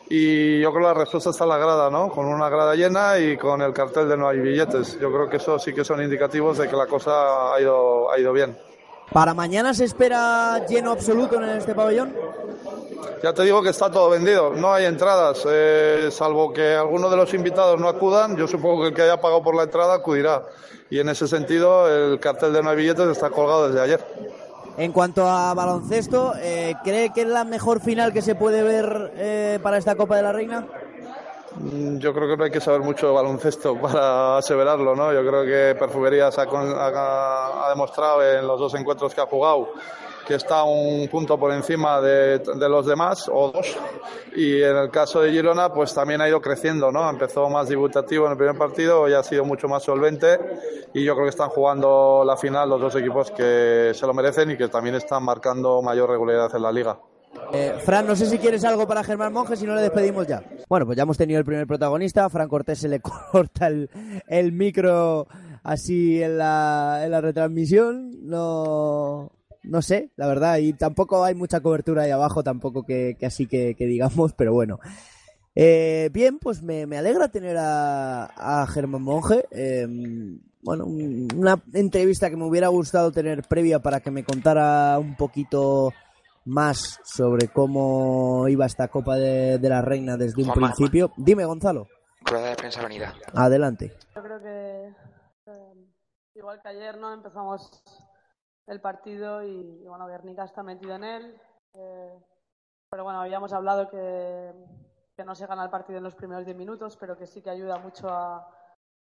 Y 0.08 0.60
yo 0.60 0.70
creo 0.72 0.82
que 0.82 0.88
la 0.88 0.94
respuesta 0.94 1.30
está 1.30 1.44
en 1.44 1.50
la 1.50 1.58
grada, 1.58 1.90
¿no? 1.90 2.10
Con 2.10 2.26
una 2.26 2.48
grada 2.48 2.74
llena 2.74 3.18
y 3.18 3.36
con 3.36 3.60
el 3.62 3.72
cartel 3.72 4.08
de 4.08 4.16
no 4.16 4.28
hay 4.28 4.40
billetes. 4.40 4.98
Yo 5.00 5.12
creo 5.12 5.28
que 5.28 5.36
eso 5.36 5.58
sí 5.58 5.72
que 5.72 5.84
son 5.84 6.02
indicativos 6.02 6.58
de 6.58 6.68
que 6.68 6.76
la 6.76 6.86
cosa 6.86 7.54
ha 7.54 7.60
ido, 7.60 8.10
ha 8.10 8.18
ido 8.18 8.32
bien. 8.32 8.56
¿Para 9.12 9.34
mañana 9.34 9.74
se 9.74 9.84
espera 9.84 10.64
lleno 10.66 10.92
absoluto 10.92 11.36
en 11.36 11.50
este 11.50 11.74
pabellón? 11.74 12.14
Ya 13.22 13.32
te 13.32 13.42
digo 13.42 13.62
que 13.62 13.70
está 13.70 13.90
todo 13.90 14.10
vendido, 14.10 14.50
no 14.50 14.72
hay 14.72 14.84
entradas, 14.84 15.46
eh, 15.48 16.08
salvo 16.10 16.52
que 16.52 16.74
alguno 16.74 17.08
de 17.08 17.16
los 17.16 17.32
invitados 17.34 17.80
no 17.80 17.88
acudan, 17.88 18.36
yo 18.36 18.48
supongo 18.48 18.82
que 18.82 18.88
el 18.88 18.94
que 18.94 19.02
haya 19.02 19.20
pagado 19.20 19.42
por 19.42 19.54
la 19.54 19.64
entrada 19.64 19.94
acudirá. 19.94 20.42
Y 20.90 20.98
en 20.98 21.08
ese 21.08 21.26
sentido, 21.26 21.88
el 21.88 22.20
cartel 22.20 22.52
de 22.52 22.62
no 22.62 22.70
hay 22.70 22.76
billetes 22.76 23.08
está 23.08 23.30
colgado 23.30 23.68
desde 23.68 23.80
ayer. 23.80 24.04
En 24.76 24.92
cuanto 24.92 25.28
a 25.28 25.54
baloncesto, 25.54 26.34
eh, 26.38 26.74
¿cree 26.82 27.12
que 27.12 27.22
es 27.22 27.28
la 27.28 27.44
mejor 27.44 27.80
final 27.80 28.12
que 28.12 28.22
se 28.22 28.34
puede 28.34 28.62
ver 28.62 29.12
eh, 29.16 29.58
para 29.62 29.78
esta 29.78 29.94
Copa 29.94 30.16
de 30.16 30.22
la 30.22 30.32
Reina? 30.32 30.66
mm, 31.56 31.98
yo 31.98 32.12
creo 32.14 32.28
que 32.28 32.36
no 32.36 32.44
hay 32.44 32.50
que 32.50 32.60
saber 32.60 32.80
mucho 32.80 33.06
de 33.06 33.12
baloncesto 33.12 33.76
para 33.80 34.38
aseverarlo, 34.38 34.96
¿no? 34.96 35.12
Yo 35.12 35.20
creo 35.26 35.44
que 35.44 35.78
Perfumerías 35.78 36.38
ha, 36.38 36.42
ha, 36.42 37.66
ha 37.66 37.68
demostrado 37.70 38.24
en 38.24 38.46
los 38.46 38.58
dos 38.58 38.74
encuentros 38.74 39.14
que 39.14 39.20
ha 39.20 39.26
jugado 39.26 39.68
que 40.32 40.36
está 40.36 40.64
un 40.64 41.08
punto 41.08 41.38
por 41.38 41.52
encima 41.52 42.00
de, 42.00 42.38
de, 42.38 42.68
los 42.70 42.86
demás 42.86 43.28
o 43.30 43.52
dos 43.52 43.76
y 44.34 44.62
en 44.62 44.78
el 44.78 44.90
caso 44.90 45.20
de 45.20 45.30
Girona 45.30 45.70
pues 45.70 45.92
también 45.92 46.22
ha 46.22 46.28
ido 46.28 46.40
creciendo 46.40 46.90
no 46.90 47.10
empezó 47.10 47.50
más 47.50 47.68
debutativo 47.68 48.24
en 48.24 48.32
el 48.32 48.38
primer 48.38 48.56
partido 48.56 49.06
y 49.10 49.12
ha 49.12 49.22
sido 49.22 49.44
mucho 49.44 49.68
más 49.68 49.82
solvente 49.82 50.38
y 50.94 51.04
yo 51.04 51.12
creo 51.12 51.26
que 51.26 51.30
están 51.30 51.50
jugando 51.50 52.24
la 52.24 52.38
final 52.38 52.70
los 52.70 52.80
dos 52.80 52.96
equipos 52.96 53.30
que 53.30 53.92
se 53.92 54.06
lo 54.06 54.14
merecen 54.14 54.52
y 54.52 54.56
que 54.56 54.68
también 54.68 54.94
están 54.94 55.22
marcando 55.22 55.82
mayor 55.82 56.08
regularidad 56.08 56.56
en 56.56 56.62
la 56.62 56.72
liga 56.72 56.98
eh, 57.52 57.74
Fran, 57.84 58.06
no 58.06 58.16
sé 58.16 58.24
si 58.24 58.38
quieres 58.38 58.64
algo 58.64 58.86
para 58.88 59.04
Germán 59.04 59.34
Monge, 59.34 59.56
si 59.56 59.66
no 59.66 59.74
le 59.74 59.82
despedimos 59.82 60.26
ya. 60.26 60.42
Bueno, 60.68 60.86
pues 60.86 60.96
ya 60.96 61.02
hemos 61.02 61.18
tenido 61.18 61.38
el 61.38 61.44
primer 61.44 61.66
protagonista. 61.66 62.28
Fran 62.28 62.48
Cortés 62.48 62.78
se 62.78 62.88
le 62.88 63.00
corta 63.32 63.66
el, 63.66 63.90
el 64.26 64.52
micro 64.52 65.26
así 65.62 66.22
en 66.22 66.38
la, 66.38 67.00
en 67.04 67.10
la 67.10 67.20
retransmisión. 67.20 68.10
No, 68.28 69.30
no 69.64 69.82
sé, 69.82 70.10
la 70.16 70.26
verdad, 70.26 70.58
y 70.58 70.72
tampoco 70.72 71.24
hay 71.24 71.34
mucha 71.34 71.60
cobertura 71.60 72.02
ahí 72.02 72.10
abajo, 72.10 72.42
tampoco 72.42 72.84
que, 72.84 73.16
que 73.18 73.26
así 73.26 73.46
que, 73.46 73.74
que, 73.74 73.86
digamos, 73.86 74.32
pero 74.36 74.52
bueno. 74.52 74.78
Eh, 75.54 76.08
bien, 76.12 76.38
pues 76.38 76.62
me, 76.62 76.86
me, 76.86 76.96
alegra 76.96 77.28
tener 77.28 77.56
a, 77.58 78.24
a 78.24 78.66
Germán 78.66 79.02
Monge. 79.02 79.44
Eh, 79.50 79.86
bueno, 80.62 80.86
una 80.86 81.62
entrevista 81.74 82.30
que 82.30 82.36
me 82.36 82.46
hubiera 82.46 82.68
gustado 82.68 83.12
tener 83.12 83.42
previa 83.42 83.80
para 83.80 84.00
que 84.00 84.10
me 84.10 84.24
contara 84.24 84.98
un 84.98 85.16
poquito 85.16 85.92
más 86.44 87.00
sobre 87.04 87.48
cómo 87.48 88.48
iba 88.48 88.66
esta 88.66 88.88
Copa 88.88 89.16
de, 89.16 89.58
de 89.58 89.68
la 89.68 89.82
Reina 89.82 90.16
desde 90.16 90.42
un 90.42 90.52
principio. 90.52 91.12
Dime, 91.16 91.44
Gonzalo. 91.44 91.88
Rueda 92.24 92.50
de 92.50 92.56
prensa 92.56 92.80
avenida. 92.80 93.14
Adelante. 93.34 93.92
Yo 94.14 94.22
creo 94.22 94.40
que 94.40 94.88
eh, 95.46 95.74
igual 96.34 96.60
que 96.62 96.68
ayer 96.68 96.96
no 96.98 97.12
empezamos 97.12 97.82
el 98.66 98.80
partido 98.80 99.42
y, 99.42 99.86
bueno, 99.86 100.06
Guernica 100.06 100.44
está 100.44 100.62
metido 100.62 100.94
en 100.94 101.04
él. 101.04 101.40
Eh, 101.74 102.18
pero 102.90 103.04
bueno, 103.04 103.20
habíamos 103.20 103.52
hablado 103.52 103.88
que, 103.88 104.52
que, 105.16 105.24
no 105.24 105.34
se 105.34 105.46
gana 105.46 105.64
el 105.64 105.70
partido 105.70 105.98
en 105.98 106.04
los 106.04 106.14
primeros 106.14 106.44
10 106.44 106.56
minutos, 106.56 106.96
pero 106.96 107.16
que 107.16 107.26
sí 107.26 107.40
que 107.40 107.50
ayuda 107.50 107.78
mucho 107.78 108.08
a, 108.08 108.46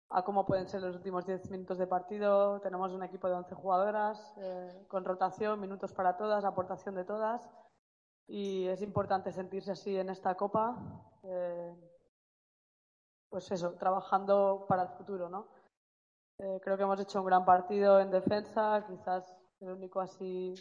a 0.10 0.24
cómo 0.24 0.46
pueden 0.46 0.68
ser 0.68 0.82
los 0.82 0.96
últimos 0.96 1.26
10 1.26 1.50
minutos 1.52 1.78
de 1.78 1.88
partido. 1.88 2.60
Tenemos 2.62 2.94
un 2.94 3.04
equipo 3.04 3.28
de 3.28 3.36
11 3.36 3.56
jugadoras, 3.56 4.34
eh, 4.38 4.86
con 4.88 5.04
rotación, 5.04 5.60
minutos 5.60 5.94
para 5.94 6.18
todas, 6.18 6.46
aportación 6.46 6.96
de 6.96 7.04
todas. 7.04 7.50
Y 8.28 8.68
es 8.68 8.82
importante 8.82 9.32
sentirse 9.32 9.72
así 9.72 9.98
en 9.98 10.10
esta 10.10 10.36
copa. 10.36 10.78
Eh, 11.24 11.76
pues 13.30 13.52
eso, 13.52 13.74
trabajando 13.74 14.66
para 14.68 14.84
el 14.84 14.90
futuro, 14.90 15.30
¿no? 15.30 15.48
Eh, 16.40 16.60
creo 16.62 16.78
que 16.78 16.84
hemos 16.84 17.00
hecho 17.00 17.20
un 17.20 17.26
gran 17.26 17.46
partido 17.46 18.00
en 18.00 18.12
defensa, 18.12 18.86
quizás 18.88 19.36
el 19.60 19.70
único 19.70 20.00
así, 20.00 20.54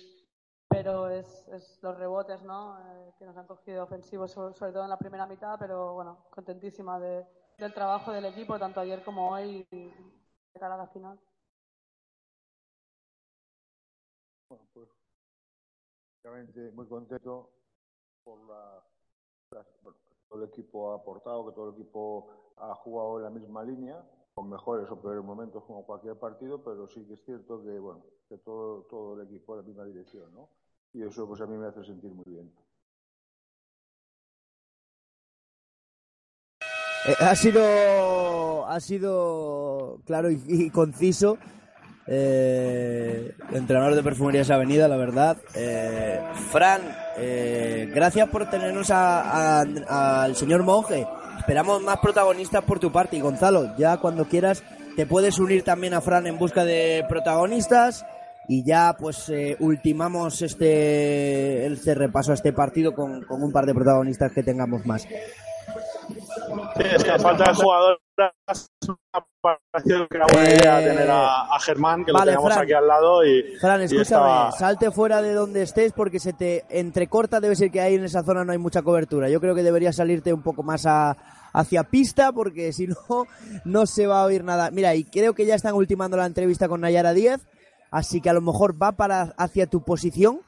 pero 0.68 1.08
es, 1.08 1.48
es 1.48 1.82
los 1.82 1.96
rebotes, 1.96 2.42
¿no? 2.42 2.78
Eh, 2.78 3.14
que 3.18 3.24
nos 3.24 3.36
han 3.36 3.46
cogido 3.46 3.84
ofensivos, 3.84 4.32
sobre, 4.32 4.72
todo 4.72 4.84
en 4.84 4.90
la 4.90 4.98
primera 4.98 5.26
mitad, 5.26 5.58
pero 5.58 5.94
bueno, 5.94 6.26
contentísima 6.30 6.98
de, 6.98 7.26
del 7.58 7.74
trabajo 7.74 8.12
del 8.12 8.26
equipo, 8.26 8.58
tanto 8.58 8.80
ayer 8.80 9.02
como 9.04 9.30
hoy, 9.30 9.66
de 9.70 9.92
cara 10.58 10.74
a 10.74 10.78
la 10.78 10.86
final. 10.88 11.20
Bueno, 14.48 14.64
pues 14.72 14.88
realmente 16.22 16.70
muy 16.72 16.86
contento 16.86 17.50
por 18.24 18.40
la, 18.48 18.82
la 19.50 19.66
todo 20.28 20.42
el 20.42 20.48
equipo 20.48 20.92
ha 20.92 20.96
aportado, 20.96 21.46
que 21.46 21.52
todo 21.52 21.68
el 21.68 21.74
equipo 21.74 22.28
ha 22.56 22.74
jugado 22.74 23.18
en 23.18 23.24
la 23.24 23.30
misma 23.30 23.62
línea, 23.62 24.04
con 24.36 24.50
mejores 24.50 24.86
o 24.90 25.00
peores 25.00 25.24
momentos 25.24 25.64
como 25.64 25.86
cualquier 25.86 26.16
partido, 26.16 26.62
pero 26.62 26.86
sí 26.88 27.02
que 27.06 27.14
es 27.14 27.24
cierto 27.24 27.64
que 27.64 27.78
bueno, 27.78 28.04
que 28.28 28.36
todo, 28.36 28.82
todo 28.82 29.18
el 29.18 29.26
equipo 29.26 29.54
en 29.54 29.60
la 29.60 29.66
misma 29.66 29.84
dirección, 29.86 30.30
¿no? 30.34 30.50
Y 30.92 31.02
eso 31.02 31.26
pues 31.26 31.40
a 31.40 31.46
mí 31.46 31.56
me 31.56 31.68
hace 31.68 31.82
sentir 31.82 32.12
muy 32.12 32.24
bien. 32.26 32.52
Eh, 37.08 37.14
ha 37.18 37.34
sido 37.34 38.66
ha 38.66 38.78
sido 38.80 40.00
claro 40.04 40.30
y, 40.30 40.68
conciso 40.68 41.38
eh, 42.06 43.34
entrenador 43.52 43.94
de 43.94 44.02
perfumerías 44.02 44.50
Avenida, 44.50 44.86
la 44.86 44.98
verdad. 44.98 45.38
Eh, 45.54 46.20
Fran, 46.52 46.82
eh, 47.16 47.90
gracias 47.94 48.28
por 48.28 48.50
tenernos 48.50 48.90
al 48.90 50.36
señor 50.36 50.62
monje. 50.62 51.06
Esperamos 51.38 51.82
más 51.82 51.98
protagonistas 51.98 52.64
por 52.64 52.78
tu 52.78 52.90
parte. 52.90 53.16
Y 53.16 53.20
Gonzalo, 53.20 53.76
ya 53.76 53.98
cuando 53.98 54.26
quieras, 54.26 54.62
te 54.96 55.06
puedes 55.06 55.38
unir 55.38 55.62
también 55.62 55.94
a 55.94 56.00
Fran 56.00 56.26
en 56.26 56.38
busca 56.38 56.64
de 56.64 57.04
protagonistas. 57.08 58.04
Y 58.48 58.62
ya, 58.62 58.96
pues, 58.98 59.28
eh, 59.28 59.56
ultimamos 59.58 60.40
este, 60.42 61.66
este 61.66 61.94
repaso 61.94 62.30
a 62.30 62.34
este 62.34 62.52
partido 62.52 62.94
con, 62.94 63.22
con 63.24 63.42
un 63.42 63.52
par 63.52 63.66
de 63.66 63.74
protagonistas 63.74 64.32
que 64.32 64.42
tengamos 64.42 64.86
más. 64.86 65.06
Es 66.78 67.04
que 67.04 67.10
a 67.10 67.18
falta 67.18 67.44
de 67.50 67.54
jugadoras, 67.54 67.98
pareció 69.40 70.08
que 70.08 70.16
era 70.16 70.26
buena 70.32 70.50
idea 70.50 70.78
tener 70.78 71.10
a, 71.10 71.54
a 71.54 71.60
Germán, 71.60 72.04
que 72.04 72.12
vale, 72.12 72.32
lo 72.32 72.38
tenemos 72.38 72.52
Fran, 72.52 72.64
aquí 72.64 72.72
al 72.72 72.86
lado. 72.88 73.24
Y, 73.26 73.56
Fran, 73.60 73.80
y 73.80 73.84
escúchame, 73.84 74.02
estaba- 74.02 74.52
salte 74.52 74.90
fuera 74.90 75.22
de 75.22 75.32
donde 75.34 75.62
estés 75.62 75.92
porque 75.92 76.18
se 76.18 76.32
te 76.32 76.64
entrecorta, 76.68 77.40
debe 77.40 77.56
ser 77.56 77.70
que 77.70 77.80
ahí 77.80 77.94
en 77.94 78.04
esa 78.04 78.22
zona 78.22 78.44
no 78.44 78.52
hay 78.52 78.58
mucha 78.58 78.82
cobertura. 78.82 79.28
Yo 79.28 79.40
creo 79.40 79.54
que 79.54 79.62
deberías 79.62 79.96
salirte 79.96 80.32
un 80.32 80.42
poco 80.42 80.62
más 80.62 80.86
a- 80.86 81.16
hacia 81.52 81.84
pista 81.84 82.32
porque 82.32 82.72
si 82.72 82.86
no, 82.88 82.96
no 83.64 83.86
se 83.86 84.06
va 84.06 84.20
a 84.22 84.24
oír 84.24 84.44
nada. 84.44 84.70
Mira, 84.70 84.94
y 84.94 85.04
creo 85.04 85.34
que 85.34 85.46
ya 85.46 85.54
están 85.54 85.74
ultimando 85.74 86.16
la 86.16 86.26
entrevista 86.26 86.68
con 86.68 86.80
Nayara 86.80 87.12
Díaz, 87.12 87.40
así 87.90 88.20
que 88.20 88.30
a 88.30 88.34
lo 88.34 88.40
mejor 88.40 88.80
va 88.80 88.92
para 88.92 89.34
hacia 89.38 89.66
tu 89.66 89.82
posición. 89.84 90.40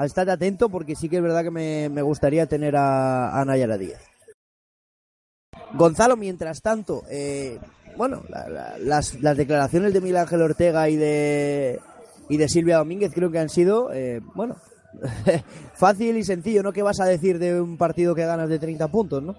Estate 0.00 0.30
atento 0.30 0.68
porque 0.70 0.94
sí 0.96 1.08
que 1.10 1.16
es 1.16 1.22
verdad 1.22 1.42
que 1.42 1.50
me, 1.50 1.88
me 1.90 2.00
gustaría 2.02 2.46
tener 2.46 2.76
a, 2.76 3.38
a 3.38 3.44
Nayara 3.44 3.76
Díaz. 3.76 4.02
Gonzalo, 5.74 6.16
mientras 6.16 6.60
tanto, 6.62 7.02
eh, 7.10 7.58
bueno, 7.96 8.22
la- 8.28 8.48
la- 8.48 8.78
las, 8.78 9.20
las 9.20 9.36
declaraciones 9.36 9.92
de 9.92 10.00
Miguel 10.00 10.16
Ángel 10.18 10.42
Ortega 10.42 10.88
y 10.88 10.96
de, 10.96 11.80
y 12.28 12.36
de 12.36 12.48
Silvia 12.48 12.78
Domínguez 12.78 13.12
creo 13.14 13.30
que 13.30 13.38
han 13.38 13.48
sido, 13.48 13.92
eh, 13.92 14.20
bueno, 14.34 14.56
fácil 15.74 16.16
y 16.16 16.24
sencillo, 16.24 16.62
¿no? 16.62 16.72
¿Qué 16.72 16.82
vas 16.82 17.00
a 17.00 17.04
decir 17.06 17.38
de 17.38 17.60
un 17.60 17.76
partido 17.78 18.14
que 18.14 18.24
ganas 18.26 18.48
de 18.48 18.58
30 18.58 18.88
puntos, 18.88 19.22
no? 19.22 19.34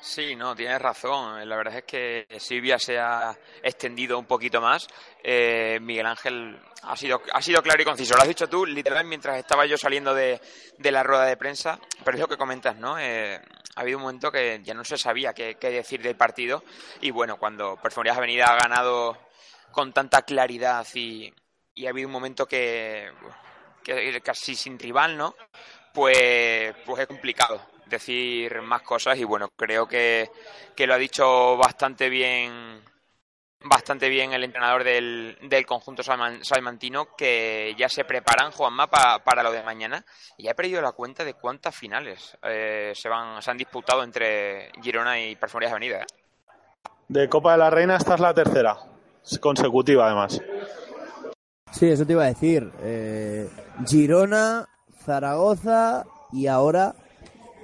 Sí, 0.00 0.36
no, 0.36 0.54
tienes 0.54 0.80
razón. 0.80 1.48
La 1.48 1.56
verdad 1.56 1.78
es 1.78 1.84
que 1.84 2.26
Silvia 2.38 2.78
se 2.78 2.98
ha 2.98 3.36
extendido 3.62 4.18
un 4.18 4.26
poquito 4.26 4.60
más. 4.60 4.86
Eh, 5.22 5.78
Miguel 5.80 6.06
Ángel 6.06 6.60
ha 6.82 6.96
sido, 6.96 7.22
ha 7.32 7.42
sido 7.42 7.62
claro 7.62 7.82
y 7.82 7.84
conciso. 7.84 8.14
Lo 8.14 8.22
has 8.22 8.28
dicho 8.28 8.48
tú, 8.48 8.66
literal, 8.66 9.04
mientras 9.06 9.38
estaba 9.38 9.66
yo 9.66 9.76
saliendo 9.76 10.14
de, 10.14 10.40
de 10.78 10.90
la 10.92 11.02
rueda 11.02 11.24
de 11.24 11.36
prensa. 11.36 11.78
Pero 12.04 12.16
es 12.16 12.20
lo 12.20 12.28
que 12.28 12.36
comentas, 12.36 12.76
¿no? 12.76 12.98
Eh, 12.98 13.40
ha 13.74 13.80
habido 13.80 13.98
un 13.98 14.04
momento 14.04 14.30
que 14.30 14.60
ya 14.62 14.74
no 14.74 14.84
se 14.84 14.96
sabía 14.96 15.32
qué, 15.32 15.56
qué 15.56 15.70
decir 15.70 16.02
del 16.02 16.16
partido. 16.16 16.62
Y 17.00 17.10
bueno, 17.10 17.36
cuando 17.38 17.76
Perfumerías 17.76 18.18
Avenida 18.18 18.46
ha 18.46 18.56
ganado 18.56 19.18
con 19.72 19.92
tanta 19.92 20.22
claridad 20.22 20.86
y, 20.94 21.32
y 21.74 21.86
ha 21.86 21.90
habido 21.90 22.08
un 22.08 22.12
momento 22.12 22.46
que, 22.46 23.10
que 23.82 24.20
casi 24.20 24.54
sin 24.54 24.78
rival, 24.78 25.16
¿no? 25.16 25.34
Pues, 25.92 26.74
pues 26.84 27.00
es 27.02 27.06
complicado 27.06 27.75
decir 27.86 28.60
más 28.62 28.82
cosas 28.82 29.18
y 29.18 29.24
bueno, 29.24 29.48
creo 29.56 29.86
que, 29.86 30.30
que 30.74 30.86
lo 30.86 30.94
ha 30.94 30.98
dicho 30.98 31.56
bastante 31.56 32.08
bien 32.08 32.82
bastante 33.68 34.08
bien 34.08 34.32
el 34.32 34.44
entrenador 34.44 34.84
del, 34.84 35.36
del 35.42 35.66
conjunto 35.66 36.02
salman- 36.02 36.42
salmantino 36.44 37.16
que 37.16 37.74
ya 37.76 37.88
se 37.88 38.04
preparan 38.04 38.52
Juanma 38.52 38.86
pa- 38.86 39.18
para 39.24 39.42
lo 39.42 39.50
de 39.50 39.62
mañana 39.62 40.04
y 40.36 40.46
he 40.48 40.54
perdido 40.54 40.82
la 40.82 40.92
cuenta 40.92 41.24
de 41.24 41.34
cuántas 41.34 41.74
finales 41.74 42.36
eh, 42.42 42.92
se 42.94 43.08
van 43.08 43.40
se 43.42 43.50
han 43.50 43.56
disputado 43.56 44.02
entre 44.04 44.70
Girona 44.82 45.18
y 45.18 45.34
Perfumerías 45.36 45.72
Avenida 45.72 46.00
¿eh? 46.02 46.06
De 47.08 47.28
Copa 47.28 47.52
de 47.52 47.58
la 47.58 47.70
Reina, 47.70 47.96
esta 47.96 48.14
es 48.14 48.20
la 48.20 48.34
tercera, 48.34 48.76
consecutiva 49.40 50.06
además. 50.06 50.40
Sí, 51.70 51.88
eso 51.88 52.04
te 52.04 52.12
iba 52.12 52.24
a 52.24 52.28
decir. 52.28 52.68
Eh, 52.82 53.48
Girona, 53.86 54.68
Zaragoza 55.04 56.04
y 56.32 56.48
ahora 56.48 56.94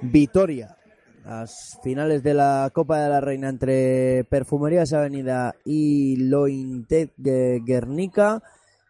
Vitoria. 0.03 0.77
Las 1.25 1.79
finales 1.81 2.21
de 2.21 2.33
la 2.33 2.69
Copa 2.73 2.99
de 2.99 3.09
la 3.09 3.21
Reina 3.21 3.47
entre 3.47 4.25
Perfumerías 4.25 4.91
Avenida 4.91 5.55
y 5.63 6.17
Lointec 6.17 7.13
de 7.15 7.61
Guernica. 7.65 8.43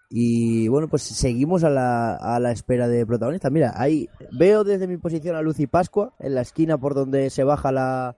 Y 0.09 0.67
bueno, 0.67 0.87
pues 0.87 1.03
seguimos 1.03 1.63
a 1.63 1.69
la, 1.69 2.15
a 2.15 2.39
la 2.39 2.51
espera 2.51 2.87
de 2.87 3.05
protagonistas. 3.05 3.51
Mira, 3.51 3.73
ahí 3.75 4.09
veo 4.31 4.63
desde 4.63 4.87
mi 4.87 4.97
posición 4.97 5.35
a 5.35 5.41
Lucy 5.41 5.67
Pascua, 5.67 6.13
en 6.19 6.35
la 6.35 6.41
esquina 6.41 6.77
por 6.77 6.93
donde 6.95 7.29
se 7.29 7.43
baja 7.43 7.71
la, 7.71 8.15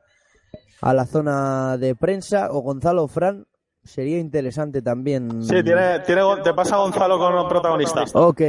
a 0.81 0.93
la 0.93 1.05
zona 1.05 1.77
de 1.77 1.95
prensa. 1.95 2.49
O 2.51 2.61
Gonzalo 2.61 3.07
Fran, 3.07 3.45
sería 3.83 4.19
interesante 4.19 4.81
también. 4.81 5.43
Sí, 5.43 5.63
tiene, 5.63 5.99
tiene, 6.05 6.21
te 6.43 6.53
pasa 6.53 6.77
Gonzalo 6.77 7.17
con 7.17 7.35
los 7.35 7.45
protagonistas. 7.47 8.11
Ok. 8.13 8.41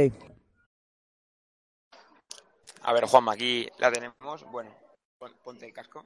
A 2.87 2.93
ver 2.93 3.05
Juanma 3.05 3.33
aquí 3.33 3.69
la 3.79 3.91
tenemos 3.91 4.43
bueno 4.51 4.73
pon- 5.19 5.35
ponte 5.43 5.65
el 5.65 5.73
casco 5.73 6.05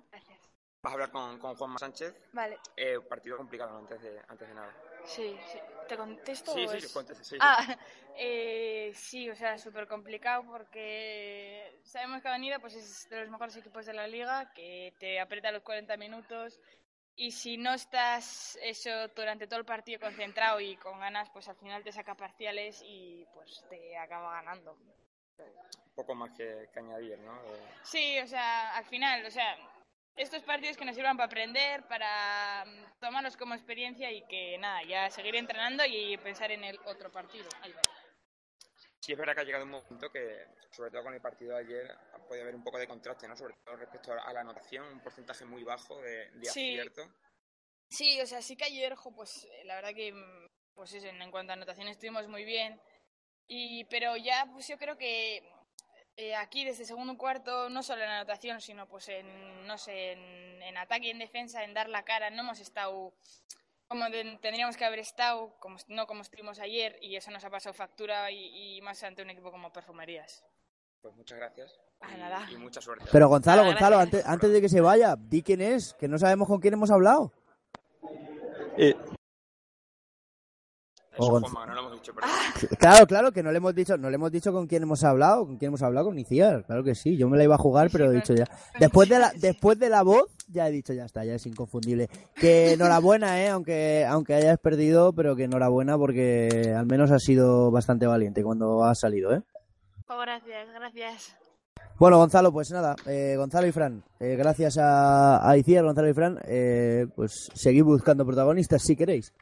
Vas 0.83 0.91
a 0.91 0.93
hablar 0.95 1.11
con, 1.11 1.37
con 1.37 1.53
Juanma 1.55 1.77
Sánchez. 1.77 2.15
Vale. 2.33 2.57
Eh, 2.75 2.99
partido 3.07 3.37
complicado 3.37 3.77
antes, 3.77 4.01
de, 4.01 4.19
antes 4.27 4.47
de 4.47 4.53
nada. 4.55 4.75
Sí, 5.05 5.37
sí. 5.51 5.59
¿Te 5.87 5.95
contesto? 5.95 6.51
Sí, 6.55 6.65
o 6.65 6.69
sí, 6.71 6.77
es- 6.77 6.91
sí, 6.91 7.23
sí. 7.23 7.37
Ah, 7.39 7.77
eh, 8.17 8.91
sí, 8.95 9.29
o 9.29 9.35
sea, 9.35 9.59
súper 9.59 9.87
complicado 9.87 10.43
porque 10.43 11.79
sabemos 11.83 12.23
que 12.23 12.29
Avenida 12.29 12.57
pues, 12.57 12.73
es 12.73 13.07
de 13.09 13.19
los 13.19 13.29
mejores 13.29 13.55
equipos 13.57 13.85
de 13.85 13.93
la 13.93 14.07
liga, 14.07 14.51
que 14.55 14.91
te 14.99 15.19
aprieta 15.19 15.51
los 15.51 15.61
40 15.61 15.97
minutos 15.97 16.59
y 17.15 17.29
si 17.29 17.57
no 17.57 17.75
estás 17.75 18.57
eso 18.63 18.89
durante 19.09 19.45
todo 19.45 19.59
el 19.59 19.65
partido 19.65 19.99
concentrado 19.99 20.59
y 20.59 20.77
con 20.77 20.99
ganas, 20.99 21.29
pues 21.29 21.47
al 21.47 21.57
final 21.57 21.83
te 21.83 21.91
saca 21.91 22.15
parciales 22.15 22.81
y 22.83 23.23
pues 23.35 23.63
te 23.69 23.95
acaba 23.99 24.33
ganando. 24.41 24.75
Poco 25.95 26.15
más 26.15 26.31
que, 26.31 26.69
que 26.73 26.79
añadir, 26.79 27.17
¿no? 27.19 27.35
Eh, 27.35 27.59
Sí, 27.83 28.19
o 28.19 28.27
sea, 28.27 28.75
al 28.77 28.85
final, 28.85 29.25
o 29.25 29.31
sea, 29.31 29.57
estos 30.15 30.41
partidos 30.43 30.77
que 30.77 30.85
nos 30.85 30.95
sirvan 30.95 31.17
para 31.17 31.27
aprender, 31.27 31.83
para 31.87 32.63
mm, 32.65 32.99
tomarlos 32.99 33.35
como 33.37 33.53
experiencia 33.53 34.11
y 34.11 34.25
que 34.27 34.57
nada, 34.57 34.83
ya 34.83 35.09
seguir 35.09 35.35
entrenando 35.35 35.83
y 35.85 36.17
pensar 36.17 36.51
en 36.51 36.63
el 36.63 36.79
otro 36.85 37.11
partido. 37.11 37.49
Ahí 37.61 37.71
va. 37.73 37.81
Sí, 38.99 39.13
es 39.13 39.17
verdad 39.17 39.33
que 39.33 39.41
ha 39.41 39.43
llegado 39.43 39.65
un 39.65 39.71
momento 39.71 40.11
que, 40.11 40.45
sobre 40.71 40.91
todo 40.91 41.03
con 41.03 41.13
el 41.13 41.21
partido 41.21 41.55
de 41.55 41.61
ayer, 41.63 41.91
ha 42.13 42.17
podido 42.19 42.43
haber 42.43 42.55
un 42.55 42.63
poco 42.63 42.77
de 42.77 42.87
contraste, 42.87 43.27
¿no? 43.27 43.35
Sobre 43.35 43.55
todo 43.65 43.75
respecto 43.75 44.13
a 44.13 44.31
la 44.31 44.41
anotación, 44.41 44.85
un 44.87 44.99
porcentaje 45.01 45.43
muy 45.43 45.63
bajo 45.63 45.99
de, 46.01 46.29
de 46.31 46.45
Sí. 46.45 46.79
acierto. 46.79 47.11
Sí, 47.89 48.21
o 48.21 48.25
sea, 48.27 48.41
sí 48.41 48.55
que 48.55 48.65
ayer, 48.65 48.95
jo, 48.95 49.11
pues 49.13 49.45
eh, 49.45 49.65
la 49.65 49.75
verdad 49.75 49.93
que, 49.93 50.13
mm, 50.13 50.47
pues 50.75 50.93
eso, 50.93 51.07
en 51.07 51.31
cuanto 51.31 51.51
a 51.51 51.55
anotación 51.55 51.87
estuvimos 51.87 52.27
muy 52.27 52.45
bien. 52.45 52.79
Y, 53.53 53.83
pero 53.89 54.15
ya, 54.15 54.47
pues 54.53 54.65
yo 54.69 54.77
creo 54.77 54.97
que 54.97 55.43
eh, 56.15 56.35
aquí 56.35 56.63
desde 56.63 56.85
segundo 56.85 57.17
cuarto, 57.17 57.69
no 57.69 57.83
solo 57.83 58.01
en 58.01 58.09
anotación, 58.09 58.61
sino 58.61 58.87
pues 58.87 59.09
en, 59.09 59.67
no 59.67 59.77
sé, 59.77 60.13
en, 60.13 60.61
en 60.63 60.77
ataque 60.77 61.07
y 61.07 61.09
en 61.09 61.19
defensa, 61.19 61.61
en 61.65 61.73
dar 61.73 61.89
la 61.89 62.03
cara, 62.03 62.29
no 62.29 62.43
hemos 62.43 62.61
estado 62.61 63.11
como 63.89 64.05
de- 64.09 64.37
tendríamos 64.41 64.77
que 64.77 64.85
haber 64.85 64.99
estado, 64.99 65.53
como, 65.59 65.75
no 65.89 66.07
como 66.07 66.21
estuvimos 66.21 66.59
ayer, 66.59 66.97
y 67.01 67.17
eso 67.17 67.29
nos 67.29 67.43
ha 67.43 67.49
pasado 67.49 67.73
factura 67.73 68.31
y, 68.31 68.77
y 68.77 68.81
más 68.81 69.03
ante 69.03 69.21
un 69.21 69.29
equipo 69.31 69.51
como 69.51 69.73
Perfumerías. 69.73 70.45
Pues 71.01 71.13
muchas 71.17 71.37
gracias. 71.37 71.77
Ah, 71.99 72.11
y, 72.15 72.19
nada. 72.19 72.47
y 72.49 72.55
mucha 72.55 72.79
suerte. 72.79 73.03
Pero 73.11 73.27
Gonzalo, 73.27 73.63
Nada, 73.63 73.73
Gonzalo, 73.73 73.97
antes, 73.99 74.25
antes 74.25 74.49
de 74.53 74.61
que 74.61 74.69
se 74.69 74.79
vaya, 74.79 75.15
di 75.19 75.43
quién 75.43 75.59
es, 75.59 75.93
que 75.95 76.07
no 76.07 76.17
sabemos 76.17 76.47
con 76.47 76.61
quién 76.61 76.75
hemos 76.75 76.89
hablado. 76.89 77.33
Y- 78.77 78.95
Eso, 81.13 81.29
Juanma, 81.29 81.65
no 81.65 81.73
lo 81.73 81.79
hemos 81.81 81.93
dicho, 81.93 82.13
Claro, 82.79 83.05
claro, 83.05 83.31
que 83.31 83.43
no 83.43 83.51
le 83.51 83.57
hemos 83.57 83.75
dicho, 83.75 83.97
no 83.97 84.09
le 84.09 84.15
hemos 84.15 84.31
dicho 84.31 84.53
con 84.53 84.67
quién 84.67 84.83
hemos 84.83 85.03
hablado, 85.03 85.45
con 85.45 85.57
quién 85.57 85.69
hemos 85.69 85.81
hablado 85.81 86.07
con 86.07 86.17
Iciar, 86.17 86.63
claro 86.65 86.83
que 86.83 86.95
sí, 86.95 87.17
yo 87.17 87.27
me 87.27 87.37
la 87.37 87.43
iba 87.43 87.55
a 87.55 87.57
jugar, 87.57 87.89
pero 87.91 88.09
he 88.09 88.15
dicho 88.15 88.33
ya. 88.33 88.45
Después 88.79 89.09
de 89.09 89.19
la, 89.19 89.33
después 89.35 89.77
de 89.77 89.89
la 89.89 90.03
voz, 90.03 90.29
ya 90.47 90.69
he 90.69 90.71
dicho 90.71 90.93
ya 90.93 91.05
está, 91.05 91.25
ya 91.25 91.35
es 91.35 91.45
inconfundible. 91.45 92.09
Que 92.33 92.73
enhorabuena, 92.73 93.43
eh, 93.43 93.49
aunque, 93.49 94.05
aunque 94.05 94.35
hayas 94.35 94.57
perdido, 94.59 95.11
pero 95.13 95.35
que 95.35 95.43
enhorabuena 95.43 95.97
porque 95.97 96.73
al 96.75 96.85
menos 96.85 97.11
has 97.11 97.23
sido 97.23 97.71
bastante 97.71 98.07
valiente 98.07 98.43
cuando 98.43 98.85
has 98.85 98.99
salido, 98.99 99.33
eh. 99.33 99.41
Oh, 100.07 100.19
gracias, 100.19 100.67
gracias. 100.73 101.35
Bueno, 101.97 102.17
Gonzalo, 102.17 102.51
pues 102.51 102.71
nada, 102.71 102.95
eh, 103.05 103.35
Gonzalo 103.37 103.67
y 103.67 103.71
Fran, 103.71 104.03
eh, 104.19 104.35
gracias 104.35 104.77
a, 104.79 105.47
a 105.47 105.55
Iciar, 105.57 105.83
Gonzalo 105.83 106.09
y 106.09 106.13
Fran, 106.13 106.39
eh, 106.45 107.05
pues 107.15 107.49
seguid 107.53 107.83
buscando 107.83 108.25
protagonistas 108.25 108.81
si 108.81 108.95
queréis. 108.95 109.33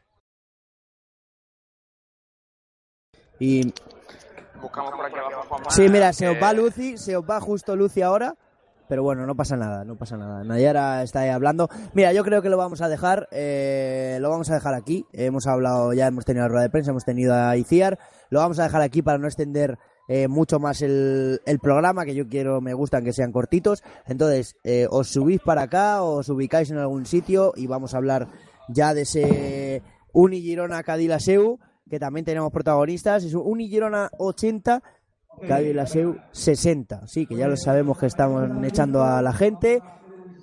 Y 3.40 3.74
buscamos 4.62 4.92
por 4.92 5.06
aquí 5.06 5.16
abajo 5.18 5.42
a 5.42 5.46
Juanma. 5.46 5.72
Sí, 5.72 5.90
mira, 5.90 6.14
se 6.14 6.30
os 6.30 6.36
va 6.42 6.54
Lucy, 6.54 6.98
se 6.98 7.16
os 7.16 7.24
va 7.24 7.40
justo 7.40 7.76
Lucy 7.76 8.02
ahora. 8.02 8.36
Pero 8.88 9.04
bueno, 9.04 9.28
no 9.28 9.36
pasa 9.36 9.56
nada, 9.56 9.86
no 9.86 9.96
pasa 9.98 10.18
nada. 10.18 10.44
Nayara 10.44 11.04
está 11.04 11.20
ahí 11.20 11.30
hablando. 11.30 11.70
Mira, 11.94 12.12
yo 12.12 12.24
creo 12.24 12.42
que 12.42 12.50
lo 12.50 12.58
vamos 12.58 12.82
a 12.82 12.90
dejar, 12.90 13.28
eh, 13.32 14.18
lo 14.20 14.32
vamos 14.32 14.50
a 14.50 14.56
dejar 14.56 14.74
aquí. 14.74 15.06
Hemos 15.14 15.46
hablado, 15.46 15.94
ya 15.94 16.08
hemos 16.08 16.26
tenido 16.26 16.46
la 16.46 16.50
rueda 16.50 16.64
de 16.64 16.72
prensa, 16.72 16.90
hemos 16.90 17.06
tenido 17.06 17.36
a 17.36 17.56
Iciar. 17.56 18.00
Lo 18.32 18.40
vamos 18.40 18.58
a 18.58 18.64
dejar 18.64 18.82
aquí 18.82 19.04
para 19.04 19.20
no 19.20 19.28
extender 19.28 19.78
eh, 20.08 20.28
mucho 20.28 20.60
más 20.60 20.82
el, 20.82 21.40
el 21.46 21.60
programa, 21.60 22.04
que 22.04 22.16
yo 22.16 22.28
quiero, 22.28 22.62
me 22.62 22.74
gustan 22.74 23.04
que 23.04 23.14
sean 23.14 23.32
cortitos. 23.32 23.84
Entonces, 24.08 24.56
eh, 24.64 24.88
os 24.90 25.10
subís 25.10 25.40
para 25.40 25.62
acá, 25.62 26.02
os 26.02 26.28
ubicáis 26.30 26.72
en 26.72 26.80
algún 26.80 27.06
sitio 27.06 27.54
y 27.56 27.68
vamos 27.68 27.94
a 27.94 27.98
hablar 27.98 28.28
ya 28.70 28.96
de 28.96 29.02
ese 29.04 29.84
Uni 30.14 30.42
Girona 30.42 30.82
Cadilaseu, 30.82 31.60
que 31.90 32.00
también 32.00 32.26
tenemos 32.26 32.52
protagonistas. 32.52 33.24
Es 33.24 33.34
un 33.34 33.60
Girona 33.60 34.10
80 34.18 34.82
Cadilaseu 35.48 36.18
60. 36.32 37.08
Sí, 37.08 37.26
que 37.26 37.36
ya 37.36 37.48
lo 37.48 37.58
sabemos 37.58 37.98
que 37.98 38.06
estamos 38.06 38.50
echando 38.64 39.04
a 39.04 39.22
la 39.22 39.34
gente, 39.34 39.82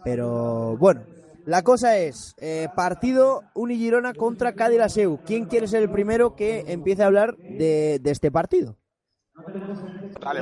pero 0.04 0.76
bueno. 0.76 1.02
La 1.44 1.62
cosa 1.62 1.96
es, 1.96 2.34
eh, 2.38 2.66
partido 2.74 3.44
Unigirona 3.54 4.14
contra 4.14 4.54
Cadilaseu. 4.54 5.20
¿Quién 5.24 5.44
quiere 5.44 5.68
ser 5.68 5.82
el 5.82 5.90
primero 5.90 6.34
que 6.34 6.64
empiece 6.66 7.04
a 7.04 7.06
hablar 7.06 7.36
de, 7.36 8.00
de 8.02 8.10
este 8.10 8.32
partido? 8.32 8.76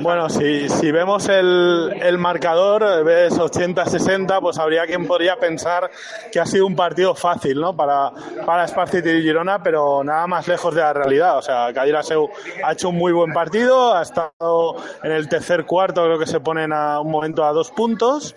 Bueno, 0.01 0.29
si, 0.29 0.67
si 0.67 0.91
vemos 0.91 1.29
el, 1.29 1.93
el 2.01 2.17
marcador, 2.17 3.03
ves 3.03 3.33
80-60, 3.37 4.39
pues 4.41 4.57
habría 4.57 4.85
quien 4.85 5.05
podría 5.05 5.37
pensar 5.37 5.91
que 6.31 6.39
ha 6.39 6.45
sido 6.45 6.65
un 6.65 6.75
partido 6.75 7.13
fácil, 7.13 7.59
¿no? 7.59 7.75
Para, 7.75 8.11
para 8.45 8.65
Esparciti 8.65 9.09
y 9.09 9.21
Girona, 9.21 9.61
pero 9.61 10.03
nada 10.03 10.27
más 10.27 10.47
lejos 10.47 10.73
de 10.73 10.81
la 10.81 10.93
realidad. 10.93 11.37
O 11.37 11.41
sea, 11.41 11.71
Cadilaseu 11.73 12.29
ha 12.63 12.73
hecho 12.73 12.89
un 12.89 12.97
muy 12.97 13.11
buen 13.11 13.33
partido, 13.33 13.93
ha 13.93 14.01
estado 14.01 14.75
en 15.03 15.11
el 15.11 15.29
tercer 15.29 15.65
cuarto, 15.65 16.03
creo 16.03 16.19
que 16.19 16.27
se 16.27 16.39
ponen 16.39 16.73
a 16.73 16.99
un 16.99 17.11
momento 17.11 17.45
a 17.45 17.51
dos 17.51 17.71
puntos. 17.71 18.35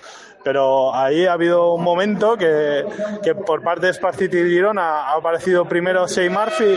Pero 0.48 0.94
ahí 0.94 1.26
ha 1.26 1.34
habido 1.34 1.74
un 1.74 1.84
momento 1.84 2.38
que, 2.38 2.82
que 3.22 3.34
por 3.34 3.62
parte 3.62 3.84
de 3.84 3.92
Sparcity 3.92 4.38
y 4.38 4.48
Girona 4.48 5.02
ha 5.02 5.16
aparecido 5.16 5.66
primero 5.68 6.06
Shea 6.06 6.30
Murphy 6.30 6.74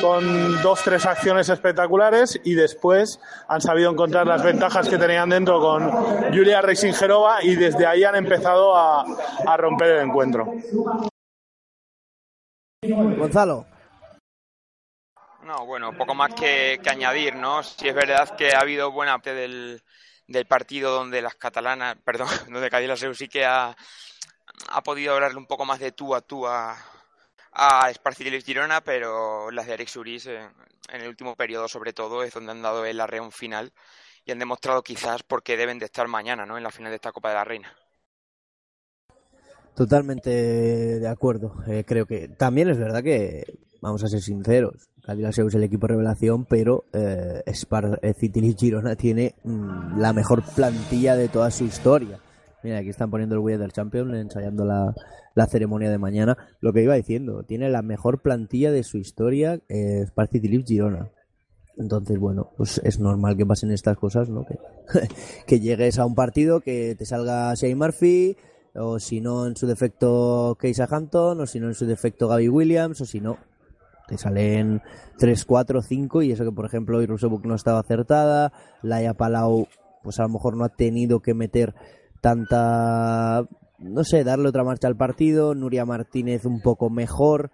con 0.00 0.62
dos, 0.62 0.80
tres 0.82 1.04
acciones 1.04 1.50
espectaculares 1.50 2.40
y 2.44 2.54
después 2.54 3.20
han 3.46 3.60
sabido 3.60 3.90
encontrar 3.90 4.26
las 4.26 4.42
ventajas 4.42 4.88
que 4.88 4.96
tenían 4.96 5.28
dentro 5.28 5.60
con 5.60 5.90
Julia 6.32 6.62
Rexingerova 6.62 7.44
y 7.44 7.56
desde 7.56 7.84
ahí 7.86 8.04
han 8.04 8.16
empezado 8.16 8.74
a, 8.74 9.04
a 9.46 9.56
romper 9.58 9.96
el 9.96 10.08
encuentro. 10.08 10.54
Gonzalo. 12.82 13.66
No, 15.44 15.66
bueno, 15.66 15.92
poco 15.92 16.14
más 16.14 16.32
que, 16.32 16.80
que 16.82 16.88
añadir, 16.88 17.36
¿no? 17.36 17.62
Si 17.62 17.86
es 17.86 17.94
verdad 17.94 18.34
que 18.34 18.54
ha 18.54 18.60
habido 18.60 18.90
buena 18.92 19.18
parte 19.18 19.34
del, 19.34 19.82
del 20.30 20.46
partido 20.46 20.92
donde 20.92 21.20
las 21.20 21.34
catalanas, 21.34 21.96
perdón, 22.04 22.28
donde 22.48 22.70
Cadillac 22.70 23.14
sí 23.14 23.28
que 23.28 23.44
ha, 23.44 23.76
ha 24.68 24.82
podido 24.82 25.14
hablarle 25.14 25.38
un 25.38 25.46
poco 25.46 25.64
más 25.64 25.80
de 25.80 25.92
tú 25.92 26.14
a 26.14 26.22
tú 26.22 26.46
a, 26.46 26.78
a 27.52 27.90
Esparciles 27.90 28.44
Girona, 28.44 28.80
pero 28.80 29.50
las 29.50 29.66
de 29.66 29.74
Eric 29.74 29.88
Suris 29.88 30.26
en, 30.26 30.48
en 30.92 31.00
el 31.02 31.08
último 31.08 31.34
periodo 31.34 31.66
sobre 31.68 31.92
todo 31.92 32.22
es 32.22 32.32
donde 32.32 32.52
han 32.52 32.62
dado 32.62 32.84
el 32.84 33.00
arreón 33.00 33.32
final 33.32 33.72
y 34.24 34.30
han 34.30 34.38
demostrado 34.38 34.82
quizás 34.82 35.24
por 35.24 35.42
qué 35.42 35.56
deben 35.56 35.80
de 35.80 35.86
estar 35.86 36.06
mañana, 36.06 36.46
¿no? 36.46 36.56
En 36.56 36.62
la 36.62 36.70
final 36.70 36.92
de 36.92 36.96
esta 36.96 37.12
Copa 37.12 37.30
de 37.30 37.34
la 37.34 37.44
Reina. 37.44 37.76
Totalmente 39.74 40.30
de 40.30 41.08
acuerdo. 41.08 41.56
Eh, 41.66 41.84
creo 41.84 42.06
que 42.06 42.28
también 42.28 42.68
es 42.68 42.78
verdad 42.78 43.02
que, 43.02 43.44
vamos 43.80 44.04
a 44.04 44.08
ser 44.08 44.20
sinceros, 44.20 44.90
Cadillac 45.02 45.38
es 45.38 45.54
el 45.54 45.64
equipo 45.64 45.86
revelación, 45.86 46.44
pero 46.44 46.84
eh, 46.92 47.42
Spar 47.52 47.98
eh, 48.02 48.14
City 48.14 48.54
Girona 48.56 48.96
tiene 48.96 49.34
mm, 49.44 49.98
la 49.98 50.12
mejor 50.12 50.42
plantilla 50.54 51.16
de 51.16 51.28
toda 51.28 51.50
su 51.50 51.64
historia. 51.64 52.18
Mira, 52.62 52.78
aquí 52.78 52.90
están 52.90 53.10
poniendo 53.10 53.34
el 53.34 53.40
Weather 53.40 53.72
Champion, 53.72 54.14
ensayando 54.14 54.64
la, 54.64 54.94
la 55.34 55.46
ceremonia 55.46 55.90
de 55.90 55.98
mañana. 55.98 56.36
Lo 56.60 56.72
que 56.72 56.82
iba 56.82 56.94
diciendo, 56.94 57.42
tiene 57.42 57.70
la 57.70 57.82
mejor 57.82 58.20
plantilla 58.20 58.70
de 58.70 58.84
su 58.84 58.98
historia 58.98 59.60
eh, 59.68 60.04
Spar 60.06 60.28
City 60.28 60.62
Girona. 60.64 61.08
Entonces, 61.78 62.18
bueno, 62.18 62.50
pues 62.58 62.80
es 62.84 63.00
normal 63.00 63.36
que 63.36 63.46
pasen 63.46 63.72
estas 63.72 63.96
cosas, 63.96 64.28
¿no? 64.28 64.44
Que, 64.44 64.58
que 65.46 65.60
llegues 65.60 65.98
a 65.98 66.04
un 66.04 66.14
partido, 66.14 66.60
que 66.60 66.94
te 66.96 67.06
salga 67.06 67.54
Shea 67.54 67.74
Murphy, 67.74 68.36
o 68.74 68.98
si 68.98 69.22
no 69.22 69.46
en 69.46 69.56
su 69.56 69.66
defecto 69.66 70.58
Keisa 70.60 70.86
Hampton, 70.90 71.40
o 71.40 71.46
si 71.46 71.58
no 71.58 71.68
en 71.68 71.74
su 71.74 71.86
defecto 71.86 72.28
Gaby 72.28 72.48
Williams, 72.48 73.00
o 73.00 73.06
si 73.06 73.20
no, 73.20 73.38
te 74.10 74.18
salen 74.18 74.82
3, 75.18 75.44
4, 75.44 75.82
5, 75.82 76.22
y 76.22 76.32
eso 76.32 76.44
que 76.44 76.50
por 76.50 76.66
ejemplo 76.66 76.98
hoy 76.98 77.06
Rusebuk 77.06 77.46
no 77.46 77.54
estaba 77.54 77.78
acertada, 77.78 78.52
Laia 78.82 79.14
Palau 79.14 79.68
pues 80.02 80.18
a 80.18 80.22
lo 80.24 80.30
mejor 80.30 80.56
no 80.56 80.64
ha 80.64 80.68
tenido 80.68 81.20
que 81.20 81.32
meter 81.32 81.74
tanta, 82.20 83.44
no 83.78 84.04
sé, 84.04 84.24
darle 84.24 84.48
otra 84.48 84.64
marcha 84.64 84.88
al 84.88 84.96
partido, 84.96 85.54
Nuria 85.54 85.84
Martínez 85.84 86.44
un 86.44 86.60
poco 86.60 86.90
mejor, 86.90 87.52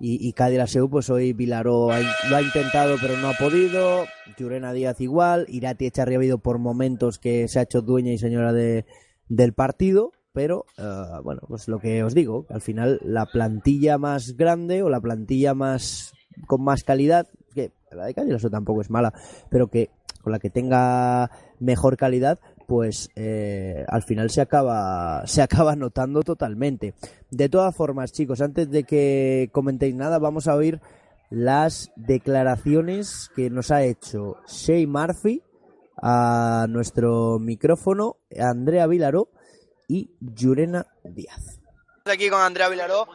y, 0.00 0.26
y 0.26 0.32
Kadir 0.32 0.62
Aseu, 0.62 0.88
pues 0.88 1.10
hoy 1.10 1.34
Vilaró 1.34 1.88
lo 2.30 2.36
ha 2.36 2.42
intentado 2.42 2.96
pero 3.00 3.16
no 3.18 3.28
ha 3.28 3.34
podido, 3.34 4.06
Llurena 4.38 4.72
Díaz 4.72 5.00
igual, 5.02 5.44
Irati 5.48 5.86
Echarri 5.86 6.14
ha 6.14 6.18
habido 6.18 6.38
por 6.38 6.58
momentos 6.58 7.18
que 7.18 7.46
se 7.48 7.58
ha 7.58 7.62
hecho 7.62 7.82
dueña 7.82 8.12
y 8.12 8.18
señora 8.18 8.54
de, 8.54 8.86
del 9.28 9.52
partido, 9.52 10.12
pero 10.34 10.66
eh, 10.76 10.82
bueno, 11.22 11.40
pues 11.46 11.68
lo 11.68 11.78
que 11.78 12.02
os 12.02 12.12
digo, 12.12 12.44
al 12.50 12.60
final 12.60 13.00
la 13.04 13.24
plantilla 13.24 13.96
más 13.98 14.36
grande 14.36 14.82
o 14.82 14.90
la 14.90 15.00
plantilla 15.00 15.54
más 15.54 16.12
con 16.48 16.62
más 16.62 16.82
calidad, 16.82 17.28
que 17.54 17.70
la 17.92 18.06
de 18.06 18.14
Cádiz 18.14 18.42
tampoco 18.50 18.80
es 18.80 18.90
mala, 18.90 19.14
pero 19.48 19.68
que 19.68 19.90
con 20.22 20.32
la 20.32 20.40
que 20.40 20.50
tenga 20.50 21.30
mejor 21.60 21.96
calidad, 21.96 22.40
pues 22.66 23.10
eh, 23.14 23.84
al 23.86 24.02
final 24.02 24.30
se 24.30 24.40
acaba, 24.40 25.22
se 25.26 25.40
acaba 25.40 25.76
notando 25.76 26.22
totalmente. 26.22 26.94
De 27.30 27.48
todas 27.48 27.74
formas, 27.74 28.12
chicos, 28.12 28.40
antes 28.40 28.68
de 28.70 28.82
que 28.82 29.50
comentéis 29.52 29.94
nada, 29.94 30.18
vamos 30.18 30.48
a 30.48 30.56
oír 30.56 30.80
las 31.30 31.92
declaraciones 31.94 33.30
que 33.36 33.50
nos 33.50 33.70
ha 33.70 33.84
hecho 33.84 34.36
Shea 34.48 34.86
Murphy 34.88 35.42
a 36.02 36.66
nuestro 36.68 37.38
micrófono, 37.38 38.16
Andrea 38.36 38.88
Vilaró 38.88 39.28
y 39.88 40.10
Yurena 40.20 40.86
Díaz. 41.02 41.60
Aquí 42.04 42.28
con 42.28 42.40
Andrea 42.40 42.68
Vilaró, 42.68 43.08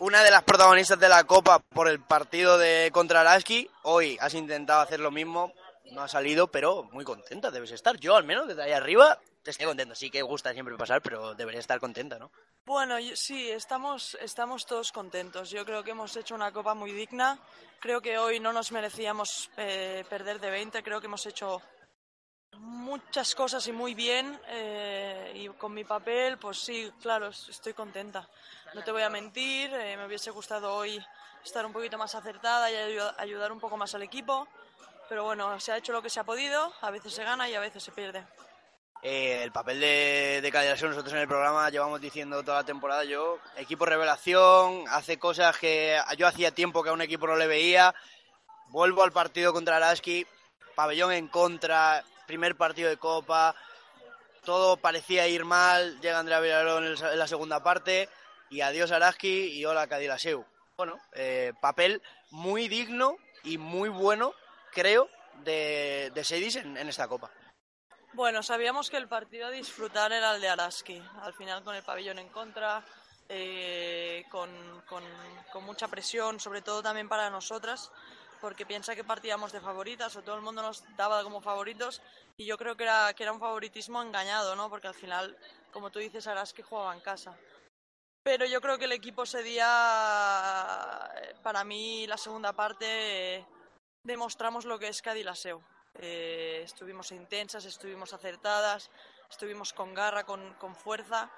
una 0.00 0.22
de 0.22 0.30
las 0.30 0.42
protagonistas 0.42 0.98
de 0.98 1.08
la 1.08 1.24
Copa 1.24 1.60
por 1.60 1.88
el 1.88 2.00
partido 2.00 2.58
de 2.58 2.90
contra 2.92 3.20
Araski. 3.20 3.70
Hoy 3.82 4.18
has 4.20 4.34
intentado 4.34 4.80
hacer 4.80 5.00
lo 5.00 5.10
mismo, 5.10 5.52
no 5.92 6.02
ha 6.02 6.08
salido, 6.08 6.48
pero 6.48 6.84
muy 6.92 7.04
contenta 7.04 7.50
debes 7.50 7.70
estar. 7.70 7.96
Yo, 7.98 8.16
al 8.16 8.24
menos, 8.24 8.48
desde 8.48 8.62
ahí 8.62 8.72
arriba, 8.72 9.20
te 9.44 9.50
estoy 9.50 9.66
contento. 9.66 9.94
Sí 9.94 10.10
que 10.10 10.22
gusta 10.22 10.52
siempre 10.52 10.76
pasar, 10.76 11.00
pero 11.02 11.34
debería 11.34 11.60
estar 11.60 11.78
contenta, 11.78 12.18
¿no? 12.18 12.32
Bueno, 12.64 12.96
sí, 13.14 13.50
estamos, 13.50 14.16
estamos 14.20 14.66
todos 14.66 14.90
contentos. 14.90 15.50
Yo 15.50 15.64
creo 15.64 15.84
que 15.84 15.90
hemos 15.90 16.16
hecho 16.16 16.34
una 16.34 16.50
copa 16.50 16.74
muy 16.74 16.92
digna. 16.92 17.38
Creo 17.78 18.00
que 18.00 18.18
hoy 18.18 18.40
no 18.40 18.52
nos 18.52 18.72
merecíamos 18.72 19.50
eh, 19.58 20.04
perder 20.08 20.40
de 20.40 20.50
20. 20.50 20.82
Creo 20.82 21.00
que 21.00 21.06
hemos 21.06 21.26
hecho 21.26 21.60
muchas 22.58 23.34
cosas 23.34 23.66
y 23.68 23.72
muy 23.72 23.94
bien. 23.94 24.38
Eh, 24.48 25.32
y 25.34 25.48
con 25.50 25.72
mi 25.74 25.84
papel, 25.84 26.38
pues 26.38 26.58
sí, 26.58 26.92
claro, 27.00 27.28
estoy 27.28 27.74
contenta. 27.74 28.28
No 28.74 28.82
te 28.82 28.92
voy 28.92 29.02
a 29.02 29.10
mentir, 29.10 29.72
eh, 29.72 29.96
me 29.96 30.06
hubiese 30.06 30.30
gustado 30.30 30.74
hoy 30.74 31.04
estar 31.44 31.64
un 31.64 31.72
poquito 31.72 31.98
más 31.98 32.14
acertada 32.14 32.70
y 32.70 32.98
ayudar 33.18 33.52
un 33.52 33.60
poco 33.60 33.76
más 33.76 33.94
al 33.94 34.02
equipo. 34.02 34.48
Pero 35.08 35.24
bueno, 35.24 35.60
se 35.60 35.72
ha 35.72 35.76
hecho 35.76 35.92
lo 35.92 36.02
que 36.02 36.10
se 36.10 36.20
ha 36.20 36.24
podido, 36.24 36.72
a 36.80 36.90
veces 36.90 37.12
se 37.12 37.24
gana 37.24 37.48
y 37.48 37.54
a 37.54 37.60
veces 37.60 37.82
se 37.82 37.92
pierde. 37.92 38.24
Eh, 39.02 39.42
el 39.42 39.52
papel 39.52 39.80
de, 39.80 40.40
de 40.40 40.50
nosotros 40.50 41.12
en 41.12 41.18
el 41.18 41.28
programa 41.28 41.68
llevamos 41.68 42.00
diciendo 42.00 42.42
toda 42.42 42.60
la 42.60 42.64
temporada 42.64 43.04
yo, 43.04 43.38
equipo 43.54 43.84
revelación, 43.84 44.84
hace 44.88 45.18
cosas 45.18 45.58
que 45.58 46.00
yo 46.16 46.26
hacía 46.26 46.52
tiempo 46.52 46.82
que 46.82 46.88
a 46.88 46.94
un 46.94 47.02
equipo 47.02 47.26
no 47.26 47.36
le 47.36 47.46
veía, 47.46 47.94
vuelvo 48.68 49.02
al 49.02 49.12
partido 49.12 49.52
contra 49.52 49.76
Araski, 49.76 50.26
pabellón 50.74 51.12
en 51.12 51.28
contra, 51.28 52.02
primer 52.26 52.56
partido 52.56 52.88
de 52.88 52.96
Copa, 52.96 53.54
todo 54.44 54.76
parecía 54.76 55.26
ir 55.28 55.44
mal, 55.44 56.00
llega 56.00 56.18
Andrea 56.18 56.40
Villarón 56.40 56.86
en, 56.86 57.18
la 57.18 57.26
segunda 57.26 57.62
parte 57.62 58.08
y 58.50 58.60
adiós 58.60 58.92
Araski 58.92 59.58
y 59.58 59.64
hola 59.64 59.86
Cadilaseu. 59.86 60.44
Bueno, 60.76 60.98
eh, 61.12 61.52
papel 61.60 62.02
muy 62.30 62.68
digno 62.68 63.16
y 63.42 63.58
muy 63.58 63.88
bueno, 63.88 64.34
creo, 64.72 65.08
de, 65.44 66.10
de 66.14 66.24
Sedis 66.24 66.56
en 66.56 66.76
esta 66.76 67.08
Copa. 67.08 67.30
Bueno, 68.14 68.44
sabíamos 68.44 68.90
que 68.90 68.96
el 68.96 69.08
partido 69.08 69.48
a 69.48 69.50
disfrutar 69.50 70.12
era 70.12 70.36
el 70.36 70.40
de 70.40 70.48
Araski. 70.48 71.02
Al 71.22 71.34
final 71.34 71.64
con 71.64 71.74
el 71.74 71.82
pabellón 71.82 72.20
en 72.20 72.28
contra, 72.28 72.84
eh, 73.28 74.24
con, 74.30 74.50
mucha 75.64 75.88
presión, 75.88 76.38
sobre 76.38 76.62
todo 76.62 76.80
también 76.80 77.08
para 77.08 77.30
nosotras, 77.30 77.90
porque 78.44 78.66
piensa 78.66 78.94
que 78.94 79.04
partíamos 79.04 79.52
de 79.52 79.60
favoritas 79.68 80.14
o 80.16 80.22
todo 80.22 80.36
el 80.36 80.42
mundo 80.42 80.60
nos 80.60 80.84
daba 80.98 81.24
como 81.24 81.40
favoritos 81.40 82.02
y 82.36 82.44
yo 82.44 82.58
creo 82.58 82.76
que 82.76 82.84
era, 82.84 83.14
que 83.14 83.22
era 83.22 83.32
un 83.32 83.40
favoritismo 83.40 84.02
engañado, 84.02 84.54
¿no? 84.54 84.68
Porque 84.68 84.86
al 84.86 84.94
final, 84.94 85.34
como 85.72 85.88
tú 85.88 85.98
dices, 85.98 86.26
Araski 86.26 86.60
jugaba 86.60 86.92
en 86.92 87.00
casa. 87.00 87.34
Pero 88.22 88.44
yo 88.44 88.60
creo 88.60 88.76
que 88.76 88.84
el 88.84 88.92
equipo 88.92 89.22
ese 89.22 89.42
día, 89.42 89.64
para 91.42 91.64
mí, 91.64 92.06
la 92.06 92.18
segunda 92.18 92.52
parte, 92.52 93.46
demostramos 94.02 94.66
lo 94.66 94.78
que 94.78 94.88
es 94.88 95.00
Cadilaseo 95.00 95.62
eh, 95.94 96.60
estuvimos 96.64 97.12
intensas, 97.12 97.64
estuvimos 97.64 98.12
acertadas, 98.12 98.90
estuvimos 99.30 99.72
con 99.72 99.94
garra, 99.94 100.24
con, 100.24 100.52
con 100.54 100.76
fuerza 100.76 101.30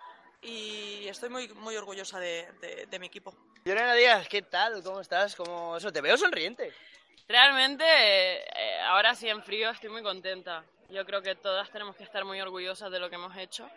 y 0.42 1.06
estoy 1.08 1.28
muy, 1.28 1.48
muy 1.48 1.76
orgullosa 1.76 2.18
de, 2.18 2.46
de, 2.88 2.98
mi 2.98 3.06
equipo. 3.06 3.34
Lorena 3.64 3.94
Díaz, 3.94 4.28
¿qué 4.28 4.42
tal? 4.42 4.82
¿Cómo 4.82 5.00
estás? 5.00 5.34
¿Cómo 5.34 5.76
eso? 5.76 5.92
Te 5.92 6.00
veo 6.00 6.16
sonriente. 6.16 6.72
Realmente, 7.28 7.84
eh, 7.84 8.80
ahora 8.82 9.14
sí 9.14 9.28
en 9.28 9.42
frío 9.42 9.70
estoy 9.70 9.90
muy 9.90 10.02
contenta. 10.02 10.64
Yo 10.90 11.04
creo 11.04 11.22
que 11.22 11.34
todas 11.34 11.70
tenemos 11.70 11.96
que 11.96 12.04
estar 12.04 12.24
muy 12.24 12.40
orgullosas 12.40 12.90
de 12.92 13.00
lo 13.00 13.08
que 13.08 13.16
hemos 13.16 13.36
hecho. 13.36 13.68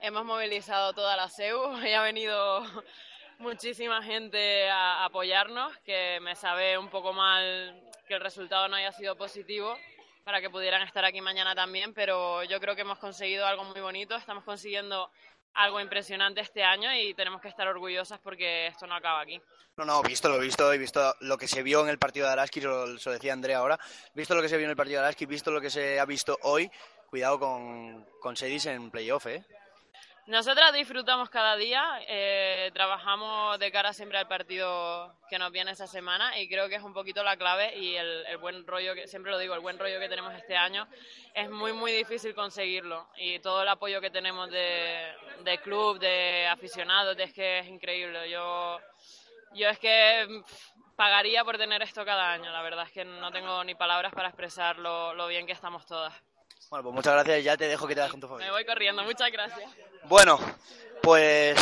Hemos 0.00 0.24
movilizado 0.24 0.92
toda 0.94 1.16
la 1.16 1.28
SEU 1.28 1.78
y 1.84 1.92
ha 1.92 2.02
venido 2.02 2.62
muchísima 3.38 4.02
gente 4.02 4.68
a 4.70 5.04
apoyarnos, 5.04 5.76
que 5.78 6.18
me 6.20 6.34
sabe 6.34 6.78
un 6.78 6.88
poco 6.88 7.12
mal 7.12 7.78
que 8.08 8.14
el 8.14 8.20
resultado 8.20 8.68
no 8.68 8.76
haya 8.76 8.92
sido 8.92 9.16
positivo, 9.16 9.76
para 10.24 10.40
que 10.40 10.50
pudieran 10.50 10.82
estar 10.82 11.04
aquí 11.04 11.20
mañana 11.20 11.54
también, 11.54 11.92
pero 11.92 12.42
yo 12.44 12.58
creo 12.60 12.74
que 12.74 12.82
hemos 12.82 12.98
conseguido 12.98 13.46
algo 13.46 13.64
muy 13.64 13.80
bonito, 13.80 14.16
estamos 14.16 14.44
consiguiendo 14.44 15.10
algo 15.54 15.80
impresionante 15.80 16.40
este 16.40 16.62
año 16.62 16.94
y 16.94 17.14
tenemos 17.14 17.40
que 17.40 17.48
estar 17.48 17.66
orgullosas 17.68 18.18
porque 18.20 18.66
esto 18.66 18.86
no 18.86 18.94
acaba 18.94 19.20
aquí. 19.20 19.40
No, 19.76 19.84
no, 19.84 20.02
visto 20.02 20.28
lo 20.28 20.38
visto, 20.38 20.72
he 20.72 20.78
visto 20.78 21.14
lo 21.20 21.38
que 21.38 21.48
se 21.48 21.62
vio 21.62 21.82
en 21.82 21.88
el 21.88 21.98
partido 21.98 22.26
de 22.26 22.32
Araski, 22.32 22.60
lo, 22.60 22.86
lo 22.86 23.12
decía 23.12 23.32
Andrea 23.32 23.58
ahora, 23.58 23.78
visto 24.14 24.34
lo 24.34 24.42
que 24.42 24.48
se 24.48 24.56
vio 24.56 24.64
en 24.64 24.70
el 24.70 24.76
partido 24.76 25.00
de 25.00 25.06
Araski, 25.06 25.26
visto 25.26 25.50
lo 25.50 25.60
que 25.60 25.70
se 25.70 25.98
ha 25.98 26.04
visto 26.04 26.38
hoy, 26.42 26.70
cuidado 27.08 27.38
con, 27.38 28.04
con 28.20 28.36
Sedis 28.36 28.66
en 28.66 28.90
playoff, 28.90 29.26
¿eh? 29.26 29.44
Nosotras 30.26 30.72
disfrutamos 30.72 31.28
cada 31.28 31.54
día, 31.54 32.00
eh, 32.08 32.70
trabajamos 32.72 33.58
de 33.58 33.70
cara 33.70 33.92
siempre 33.92 34.16
al 34.16 34.26
partido 34.26 35.14
que 35.28 35.38
nos 35.38 35.52
viene 35.52 35.72
esa 35.72 35.86
semana 35.86 36.40
y 36.40 36.48
creo 36.48 36.66
que 36.66 36.76
es 36.76 36.82
un 36.82 36.94
poquito 36.94 37.22
la 37.22 37.36
clave 37.36 37.76
y 37.76 37.94
el, 37.94 38.38
buen 38.38 38.66
rollo, 38.66 38.94
que 38.94 39.06
siempre 39.06 39.30
lo 39.30 39.38
digo, 39.38 39.52
el 39.52 39.60
buen 39.60 39.78
rollo 39.78 40.00
que 40.00 40.08
tenemos 40.08 40.32
este 40.32 40.56
año 40.56 40.88
es 41.34 41.50
muy, 41.50 41.74
muy 41.74 41.92
difícil 41.92 42.34
conseguirlo 42.34 43.06
y 43.18 43.38
todo 43.40 43.60
el 43.60 43.68
apoyo 43.68 44.00
que 44.00 44.08
tenemos 44.08 44.50
de, 44.50 45.60
club, 45.62 45.98
de 45.98 46.46
aficionados, 46.46 47.18
es 47.18 47.34
que 47.34 47.58
es 47.58 47.66
increíble. 47.66 48.30
Yo, 48.30 48.80
yo 49.52 49.68
es 49.68 49.78
que 49.78 50.42
pagaría 50.96 51.44
por 51.44 51.58
tener 51.58 51.82
esto 51.82 52.02
cada 52.02 52.32
año, 52.32 52.50
la 52.50 52.62
verdad 52.62 52.86
es 52.86 52.92
que 52.92 53.04
no 53.04 53.30
tengo 53.30 53.62
ni 53.62 53.74
palabras 53.74 54.14
para 54.14 54.28
expresar 54.28 54.78
lo 54.78 55.26
bien 55.26 55.44
que 55.44 55.52
estamos 55.52 55.84
todas. 55.84 56.14
Bueno, 56.74 56.90
pues 56.90 56.94
muchas 56.96 57.12
gracias. 57.12 57.44
Ya 57.44 57.56
te 57.56 57.68
dejo 57.68 57.86
que 57.86 57.94
te 57.94 58.00
das 58.00 58.10
con 58.10 58.18
tu 58.18 58.26
familia. 58.26 58.48
Me 58.48 58.52
voy 58.52 58.64
corriendo. 58.64 59.04
Muchas 59.04 59.30
gracias. 59.30 59.70
Bueno, 60.06 60.40
pues 61.02 61.56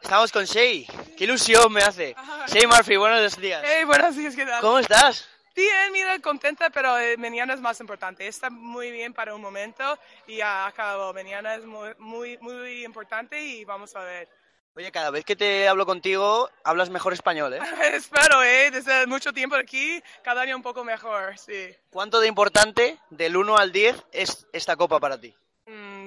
estamos 0.00 0.30
con 0.30 0.44
Shay. 0.44 0.86
Qué 1.18 1.24
ilusión 1.24 1.72
me 1.72 1.82
hace. 1.82 2.14
Shay 2.46 2.64
Murphy, 2.64 2.94
buenos 2.94 3.36
días. 3.36 3.64
Hey, 3.66 3.82
buenos 3.82 4.14
días, 4.14 4.36
¿qué 4.36 4.46
tal? 4.46 4.60
¿Cómo 4.60 4.78
estás? 4.78 5.28
Bien, 5.56 5.90
mira, 5.90 6.20
contenta, 6.20 6.70
pero 6.70 6.96
eh, 7.00 7.16
mañana 7.16 7.52
es 7.54 7.60
más 7.60 7.80
importante. 7.80 8.28
Está 8.28 8.48
muy 8.48 8.92
bien 8.92 9.12
para 9.12 9.34
un 9.34 9.42
momento 9.42 9.98
y 10.28 10.36
ya 10.36 10.66
acabó. 10.66 11.12
Mañana 11.12 11.56
es 11.56 11.64
muy, 11.64 11.92
muy, 11.98 12.38
muy 12.38 12.84
importante 12.84 13.44
y 13.44 13.64
vamos 13.64 13.96
a 13.96 14.04
ver. 14.04 14.28
Oye, 14.76 14.90
cada 14.90 15.10
vez 15.10 15.24
que 15.24 15.36
te 15.36 15.68
hablo 15.68 15.86
contigo, 15.86 16.50
hablas 16.64 16.90
mejor 16.90 17.12
español, 17.12 17.54
¿eh? 17.54 17.60
Espero, 17.94 18.42
¿eh? 18.42 18.72
Desde 18.72 19.06
mucho 19.06 19.32
tiempo 19.32 19.54
aquí, 19.54 20.02
cada 20.24 20.42
año 20.42 20.56
un 20.56 20.62
poco 20.62 20.82
mejor, 20.82 21.38
sí. 21.38 21.72
¿Cuánto 21.90 22.18
de 22.18 22.26
importante, 22.26 22.98
del 23.10 23.36
1 23.36 23.56
al 23.56 23.70
10, 23.70 24.04
es 24.10 24.48
esta 24.52 24.74
copa 24.74 24.98
para 24.98 25.20
ti? 25.20 25.32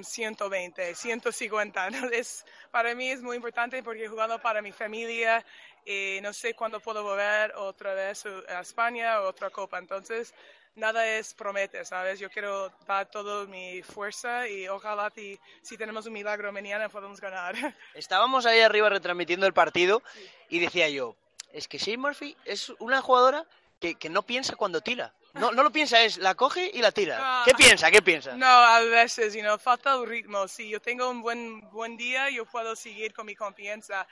120, 0.02 0.92
mm, 0.92 0.94
150. 0.94 1.88
Es, 2.12 2.44
para 2.70 2.94
mí 2.94 3.10
es 3.10 3.22
muy 3.22 3.36
importante 3.36 3.82
porque 3.82 4.04
he 4.04 4.08
jugado 4.08 4.38
para 4.38 4.60
mi 4.60 4.72
familia 4.72 5.42
y 5.86 6.18
no 6.20 6.34
sé 6.34 6.52
cuándo 6.52 6.78
puedo 6.78 7.02
volver 7.02 7.54
otra 7.56 7.94
vez 7.94 8.26
a 8.26 8.60
España 8.60 9.22
o 9.22 9.28
otra 9.28 9.48
copa. 9.48 9.78
Entonces, 9.78 10.34
nada 10.78 11.06
es 11.06 11.34
promete, 11.34 11.84
¿sabes? 11.84 12.18
Yo 12.18 12.30
quiero 12.30 12.72
dar 12.86 13.10
toda 13.10 13.46
mi 13.46 13.82
fuerza 13.82 14.48
y 14.48 14.68
ojalá 14.68 15.10
si, 15.10 15.38
si 15.62 15.76
tenemos 15.76 16.06
un 16.06 16.12
milagro 16.12 16.52
mañana 16.52 16.88
podamos 16.88 17.20
ganar. 17.20 17.54
Estábamos 17.94 18.46
ahí 18.46 18.60
arriba 18.60 18.88
retransmitiendo 18.88 19.46
el 19.46 19.52
partido 19.52 20.02
y 20.48 20.60
decía 20.60 20.88
yo, 20.88 21.16
es 21.52 21.68
que 21.68 21.78
Shane 21.78 21.98
Murphy 21.98 22.36
es 22.44 22.70
una 22.78 23.02
jugadora 23.02 23.44
que, 23.80 23.96
que 23.96 24.08
no 24.08 24.22
piensa 24.22 24.56
cuando 24.56 24.80
tira. 24.80 25.12
No, 25.34 25.52
no 25.52 25.62
lo 25.62 25.70
piensa, 25.70 26.02
es 26.02 26.18
la 26.18 26.34
coge 26.34 26.70
y 26.72 26.80
la 26.80 26.90
tira. 26.90 27.18
Ah. 27.20 27.42
¿Qué 27.44 27.54
piensa? 27.54 27.90
¿Qué 27.90 28.02
piensa? 28.02 28.34
No, 28.36 28.46
a 28.46 28.80
veces, 28.80 29.34
you 29.34 29.42
know, 29.42 29.58
falta 29.58 29.94
el 29.94 30.06
ritmo. 30.06 30.48
Si 30.48 30.68
yo 30.68 30.80
tengo 30.80 31.08
un 31.10 31.22
buen, 31.22 31.60
buen 31.70 31.96
día, 31.96 32.30
yo 32.30 32.44
puedo 32.46 32.74
seguir 32.74 33.12
con 33.12 33.26
mi 33.26 33.36
confianza. 33.36 34.06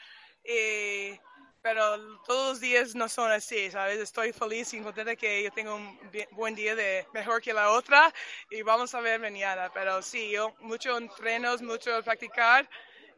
Eh, 0.45 1.19
pero 1.67 1.99
todos 2.25 2.51
los 2.51 2.61
días 2.61 2.95
no 2.95 3.09
son 3.09 3.33
así, 3.33 3.73
¿sabes? 3.73 3.99
Estoy 3.99 4.33
feliz 4.33 4.73
y 4.73 4.79
contenta 4.79 5.17
que 5.17 5.43
yo 5.43 5.51
tengo 5.51 5.75
un 5.75 5.99
buen 6.31 6.55
día 6.55 6.77
de 6.77 7.05
mejor 7.13 7.43
que 7.43 7.53
la 7.53 7.73
otra 7.73 8.15
y 8.49 8.63
vamos 8.63 8.95
a 8.95 9.01
ver 9.01 9.19
mañana. 9.19 9.69
Pero 9.75 10.01
sí, 10.01 10.31
yo 10.31 10.55
mucho 10.61 10.97
entrenos, 10.97 11.63
mucho 11.63 12.01
practicar 12.05 12.69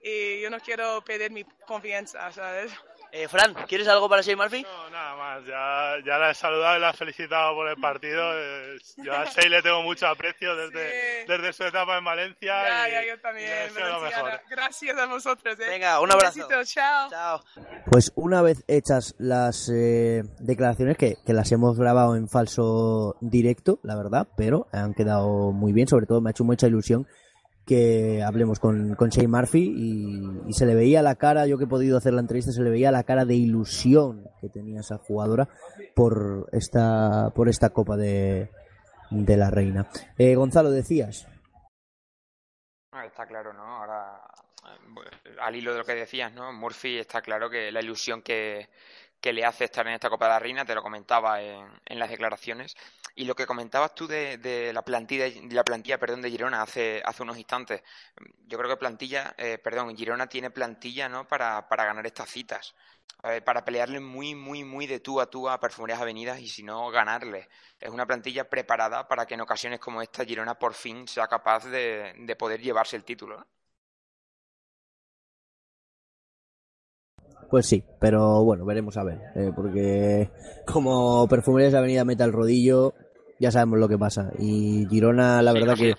y 0.02 0.40
yo 0.40 0.48
no 0.48 0.60
quiero 0.60 1.04
perder 1.04 1.30
mi 1.30 1.44
confianza, 1.66 2.32
¿sabes? 2.32 2.72
Eh, 3.12 3.28
Fran, 3.28 3.52
¿quieres 3.66 3.86
algo 3.86 4.08
para 4.08 4.22
Shane 4.22 4.36
Murphy? 4.36 4.62
No, 4.62 4.88
Ya, 5.46 5.96
ya 6.04 6.18
la 6.18 6.30
he 6.30 6.34
saludado 6.34 6.76
y 6.76 6.80
la 6.80 6.90
he 6.90 6.92
felicitado 6.92 7.54
por 7.54 7.68
el 7.68 7.76
partido. 7.76 8.22
Yo 8.96 9.12
a 9.12 9.24
Shane 9.24 9.50
le 9.50 9.62
tengo 9.62 9.82
mucho 9.82 10.06
aprecio 10.06 10.54
desde, 10.56 11.26
desde 11.26 11.52
su 11.52 11.64
etapa 11.64 11.98
en 11.98 12.04
Valencia. 12.04 12.62
Ya, 12.68 12.88
ya, 12.88 13.06
yo 13.06 13.20
también. 13.20 13.48
Gracias 14.50 14.98
a 14.98 15.06
vosotros. 15.06 15.58
¿eh? 15.60 15.68
Venga, 15.68 16.00
un 16.00 16.10
abrazo. 16.10 16.46
Un 16.46 16.64
chao. 16.64 17.10
Chao. 17.10 17.44
Pues 17.90 18.12
una 18.14 18.42
vez 18.42 18.64
hechas 18.68 19.14
las 19.18 19.68
eh, 19.68 20.22
declaraciones, 20.38 20.96
que, 20.96 21.16
que 21.24 21.32
las 21.32 21.50
hemos 21.52 21.78
grabado 21.78 22.16
en 22.16 22.28
falso 22.28 23.16
directo, 23.20 23.80
la 23.82 23.96
verdad, 23.96 24.28
pero 24.36 24.66
han 24.72 24.94
quedado 24.94 25.52
muy 25.52 25.72
bien. 25.72 25.88
Sobre 25.88 26.06
todo 26.06 26.20
me 26.20 26.30
ha 26.30 26.32
hecho 26.32 26.44
mucha 26.44 26.66
ilusión 26.66 27.06
que 27.68 28.22
hablemos 28.22 28.58
con, 28.60 28.94
con 28.94 29.10
Shane 29.10 29.28
Murphy 29.28 29.74
y, 30.46 30.52
se 30.54 30.64
le 30.64 30.74
veía 30.74 31.02
la 31.02 31.16
cara, 31.16 31.46
yo 31.46 31.58
que 31.58 31.64
he 31.64 31.68
podido 31.68 31.98
hacer 31.98 32.14
la 32.14 32.22
entrevista, 32.22 32.50
se 32.50 32.62
le 32.62 32.70
veía 32.70 32.90
la 32.90 33.04
cara 33.04 33.26
de 33.26 33.34
ilusión 33.34 34.24
que 34.40 34.48
tenía 34.48 34.80
esa 34.80 34.96
jugadora 34.96 35.50
por 35.94 36.48
esta, 36.52 37.30
por 37.34 37.50
esta 37.50 37.68
Copa 37.70 37.98
de, 37.98 38.50
de 39.10 39.36
la 39.36 39.50
Reina. 39.50 39.86
Eh, 40.16 40.34
Gonzalo, 40.34 40.70
decías. 40.70 41.28
Ah, 42.92 43.04
está 43.04 43.26
claro, 43.26 43.52
¿no? 43.52 43.62
Ahora, 43.62 44.22
eh, 44.64 45.36
al 45.42 45.54
hilo 45.54 45.72
de 45.72 45.78
lo 45.78 45.84
que 45.84 45.94
decías, 45.94 46.32
¿no? 46.32 46.50
Murphy 46.54 46.98
está 46.98 47.20
claro 47.20 47.50
que 47.50 47.70
la 47.70 47.82
ilusión 47.82 48.22
que, 48.22 48.70
que 49.20 49.32
le 49.32 49.44
hace 49.44 49.64
estar 49.64 49.86
en 49.86 49.94
esta 49.94 50.10
Copa 50.10 50.26
de 50.26 50.32
la 50.32 50.38
Reina, 50.38 50.64
te 50.64 50.74
lo 50.74 50.82
comentaba 50.82 51.40
en, 51.42 51.98
las 51.98 52.10
declaraciones. 52.10 52.76
Y 53.14 53.24
lo 53.24 53.34
que 53.34 53.46
comentabas 53.46 53.94
tú 53.94 54.06
de, 54.06 54.38
de 54.38 54.72
la 54.72 54.82
plantilla, 54.82 55.24
de 55.24 55.54
la 55.54 55.64
plantilla 55.64 55.98
perdón, 55.98 56.22
de 56.22 56.30
Girona 56.30 56.62
hace, 56.62 57.02
hace 57.04 57.22
unos 57.22 57.36
instantes, 57.36 57.82
yo 58.46 58.58
creo 58.58 58.70
que 58.70 58.76
plantilla, 58.76 59.34
eh, 59.36 59.58
perdón, 59.58 59.96
Girona 59.96 60.28
tiene 60.28 60.50
plantilla 60.50 61.08
¿no? 61.08 61.26
para, 61.26 61.68
para 61.68 61.84
ganar 61.84 62.06
estas 62.06 62.30
citas, 62.30 62.74
para 63.44 63.64
pelearle 63.64 63.98
muy, 63.98 64.34
muy, 64.36 64.62
muy 64.62 64.86
de 64.86 65.00
tú 65.00 65.20
a 65.20 65.26
tú 65.26 65.48
a 65.48 65.58
Perfumerías 65.58 66.00
Avenidas 66.00 66.38
y 66.40 66.46
si 66.46 66.62
no, 66.62 66.88
ganarle. 66.90 67.48
Es 67.80 67.90
una 67.90 68.06
plantilla 68.06 68.48
preparada 68.48 69.08
para 69.08 69.26
que 69.26 69.34
en 69.34 69.40
ocasiones 69.40 69.80
como 69.80 70.02
esta 70.02 70.24
Girona 70.24 70.54
por 70.56 70.74
fin 70.74 71.08
sea 71.08 71.26
capaz 71.26 71.64
de, 71.64 72.14
de 72.16 72.36
poder 72.36 72.60
llevarse 72.60 72.96
el 72.96 73.04
título. 73.04 73.44
Pues 77.50 77.66
sí, 77.66 77.82
pero 77.98 78.44
bueno, 78.44 78.64
veremos 78.64 78.96
a 78.96 79.04
ver. 79.04 79.18
Eh, 79.34 79.50
porque 79.54 80.30
como 80.66 81.26
Perfumerías 81.28 81.74
Avenida 81.74 82.04
meta 82.04 82.24
el 82.24 82.32
rodillo, 82.32 82.94
ya 83.38 83.50
sabemos 83.50 83.78
lo 83.78 83.88
que 83.88 83.98
pasa. 83.98 84.30
Y 84.38 84.86
Girona, 84.88 85.42
la 85.42 85.52
verdad 85.52 85.74
que... 85.76 85.94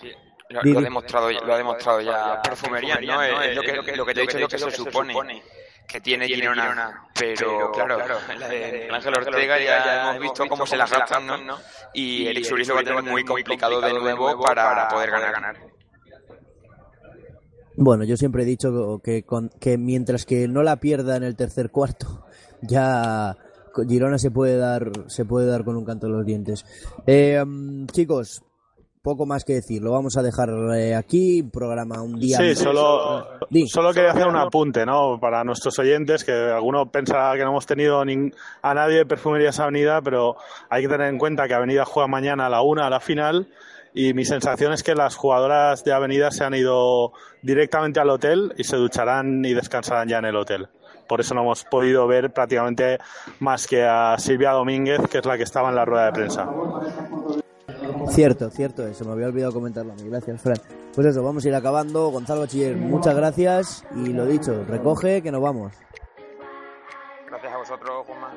Lo, 0.50 0.80
ha 0.80 0.82
demostrado, 0.82 1.30
lo 1.32 1.54
ha 1.54 1.58
demostrado 1.58 2.02
ya. 2.02 2.42
Perfumería, 2.42 3.00
¿no? 3.00 3.22
Es 3.22 3.56
lo 3.56 3.62
que, 3.62 3.96
lo 3.96 4.06
que 4.06 4.14
te 4.14 4.22
he 4.22 4.24
dicho, 4.24 4.40
lo 4.40 4.48
que 4.48 4.58
se 4.58 4.72
supone 4.72 5.14
que 5.90 6.02
tiene 6.02 6.28
Girona, 6.28 7.08
pero, 7.20 7.72
claro, 7.72 7.98
Ángel 8.92 9.14
Ortega 9.18 9.60
ya, 9.60 10.12
hemos 10.12 10.22
visto 10.22 10.48
cómo 10.48 10.66
se 10.68 10.78
la 10.78 10.86
gastan, 10.86 11.26
¿no? 11.26 11.58
Y 11.94 12.28
Eric 12.28 12.46
Surizo 12.46 12.76
va 12.76 12.82
a 12.82 12.84
tener 12.84 13.02
muy 13.02 13.24
complicado 13.24 13.82
de 13.82 13.94
nuevo 13.94 14.40
para 14.40 14.88
poder 14.88 15.10
ganar. 15.10 15.58
Bueno, 17.82 18.04
yo 18.04 18.18
siempre 18.18 18.44
he 18.44 18.46
dicho 18.46 19.00
que, 19.02 19.24
que 19.58 19.78
mientras 19.78 20.26
que 20.26 20.50
no 20.50 20.64
la 20.64 20.82
pierda 20.82 21.16
en 21.16 21.24
el 21.24 21.38
tercer 21.38 21.72
cuarto, 21.72 22.26
ya 22.62 23.38
Girona 23.88 24.18
se 24.18 24.32
puede 24.32 24.58
dar, 24.58 24.92
se 25.08 25.24
puede 25.24 25.48
dar 25.48 25.64
con 25.64 25.78
un 25.78 25.86
canto 25.86 26.08
en 26.08 26.14
los 26.14 26.26
dientes. 26.26 26.66
Eh, 27.08 27.42
mm, 27.42 27.86
chicos, 27.86 28.44
poco 29.02 29.26
más 29.26 29.46
que 29.46 29.54
decir. 29.54 29.82
Lo 29.82 29.94
vamos 29.94 30.18
a 30.18 30.22
dejar 30.22 30.50
eh, 30.76 30.94
aquí, 30.94 31.42
programa 31.42 32.02
un 32.02 32.20
día. 32.20 32.38
Sí, 32.38 32.54
solo, 32.54 33.26
solo 33.68 33.94
quería 33.94 34.12
hacer 34.12 34.28
un 34.28 34.36
apunte, 34.36 34.86
¿no? 34.86 35.18
Para 35.18 35.46
nuestros 35.46 35.80
oyentes, 35.80 36.26
que 36.26 36.34
alguno 36.34 36.92
piensa 36.92 37.32
que 37.38 37.44
no 37.46 37.52
hemos 37.52 37.66
tenido 37.66 38.02
a 38.02 38.74
nadie 38.74 38.98
de 38.98 39.06
Perfumerías 39.06 39.58
Avenida, 39.62 40.02
pero 40.02 40.36
hay 40.70 40.82
que 40.82 40.90
tener 40.90 41.08
en 41.08 41.18
cuenta 41.18 41.48
que 41.48 41.54
Avenida 41.54 41.86
juega 41.86 42.08
mañana 42.08 42.48
a 42.48 42.50
la 42.50 42.62
una 42.62 42.88
a 42.88 42.90
la 42.90 43.00
final 43.00 43.48
y 43.94 44.14
mi 44.14 44.26
sensación 44.26 44.74
es 44.74 44.84
que 44.84 44.96
las 44.96 45.16
jugadoras 45.16 45.84
de 45.84 45.94
Avenida 45.94 46.32
se 46.32 46.44
han 46.44 46.54
ido 46.54 47.14
directamente 47.42 48.00
al 48.00 48.10
hotel 48.10 48.54
y 48.58 48.64
se 48.64 48.78
ducharán 48.78 49.44
y 49.46 49.54
descansarán 49.54 50.08
ya 50.08 50.20
en 50.20 50.26
el 50.26 50.36
hotel. 50.36 50.70
Por 51.08 51.22
eso 51.22 51.34
no 51.34 51.42
hemos 51.42 51.66
podido 51.66 52.06
ver 52.08 52.32
prácticamente 52.32 53.00
más 53.40 53.66
que 53.66 53.84
a 53.84 54.16
Silvia 54.20 54.52
Domínguez, 54.52 55.00
que 55.10 55.18
es 55.18 55.26
la 55.26 55.38
que 55.38 55.44
estaba 55.44 55.70
en 55.70 55.76
la 55.76 55.86
rueda 55.86 56.06
de 56.06 56.12
prensa. 56.12 56.48
Cierto, 58.10 58.50
cierto, 58.52 58.86
eso 58.86 59.06
me 59.06 59.14
había 59.14 59.28
olvidado 59.28 59.54
comentarlo 59.54 59.94
Gracias, 60.06 60.42
Fran. 60.42 60.58
Pues 60.94 61.08
eso, 61.08 61.24
vamos 61.24 61.44
a 61.46 61.48
ir 61.48 61.56
acabando. 61.56 62.10
Gonzalo 62.10 62.42
Bachiller, 62.42 62.76
muchas 62.76 63.16
gracias. 63.16 63.86
Y 63.96 64.14
lo 64.14 64.26
dicho, 64.26 64.64
recoge 64.66 65.22
que 65.22 65.32
nos 65.32 65.42
vamos. 65.42 65.74
Gracias 67.28 67.54
a 67.54 67.58
vosotros, 67.58 68.06
Juanma. 68.06 68.34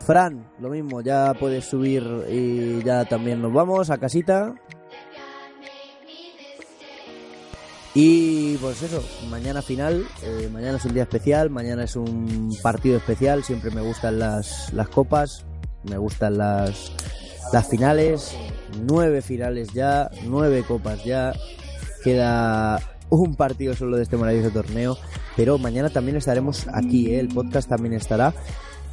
Fran, 0.00 0.44
lo 0.58 0.68
mismo, 0.68 1.00
ya 1.00 1.32
puedes 1.34 1.64
subir 1.64 2.02
y 2.28 2.82
ya 2.82 3.04
también 3.04 3.40
nos 3.40 3.52
vamos 3.52 3.90
a 3.90 3.98
casita. 3.98 4.54
Y 7.94 8.56
pues 8.56 8.82
eso, 8.82 9.04
mañana 9.28 9.60
final, 9.60 10.06
eh, 10.22 10.48
mañana 10.50 10.78
es 10.78 10.84
un 10.86 10.94
día 10.94 11.02
especial, 11.02 11.50
mañana 11.50 11.84
es 11.84 11.94
un 11.94 12.50
partido 12.62 12.96
especial, 12.96 13.44
siempre 13.44 13.70
me 13.70 13.82
gustan 13.82 14.18
las, 14.18 14.72
las 14.72 14.88
copas, 14.88 15.44
me 15.84 15.98
gustan 15.98 16.38
las, 16.38 16.90
las 17.52 17.68
finales, 17.68 18.34
nueve 18.86 19.20
finales 19.20 19.74
ya, 19.74 20.10
nueve 20.24 20.64
copas 20.66 21.04
ya, 21.04 21.34
queda 22.02 22.80
un 23.10 23.34
partido 23.34 23.74
solo 23.74 23.98
de 23.98 24.04
este 24.04 24.16
maravilloso 24.16 24.54
torneo, 24.54 24.96
pero 25.36 25.58
mañana 25.58 25.90
también 25.90 26.16
estaremos 26.16 26.66
aquí, 26.72 27.10
¿eh? 27.14 27.20
el 27.20 27.28
podcast 27.28 27.68
también 27.68 27.92
estará 27.92 28.32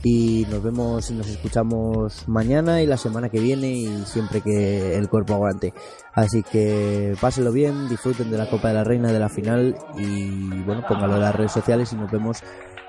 y 0.03 0.45
nos 0.49 0.63
vemos 0.63 1.09
y 1.12 1.13
nos 1.13 1.27
escuchamos 1.27 2.27
mañana 2.27 2.81
y 2.81 2.85
la 2.85 2.97
semana 2.97 3.29
que 3.29 3.39
viene 3.39 3.71
y 3.71 3.88
siempre 4.05 4.41
que 4.41 4.95
el 4.95 5.09
cuerpo 5.09 5.33
aguante. 5.33 5.73
Así 6.13 6.43
que 6.43 7.15
pásenlo 7.19 7.51
bien, 7.51 7.89
disfruten 7.89 8.31
de 8.31 8.38
la 8.38 8.49
Copa 8.49 8.69
de 8.69 8.73
la 8.75 8.83
Reina 8.83 9.12
de 9.12 9.19
la 9.19 9.29
final 9.29 9.75
y 9.97 10.62
bueno, 10.63 10.83
póngalo 10.88 11.15
en 11.15 11.21
las 11.21 11.35
redes 11.35 11.51
sociales 11.51 11.91
y 11.93 11.95
nos 11.95 12.12
vemos 12.12 12.41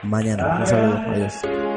mañana. 0.03 0.59
Un 0.61 0.67
saludo, 0.67 0.99
adiós. 0.99 1.70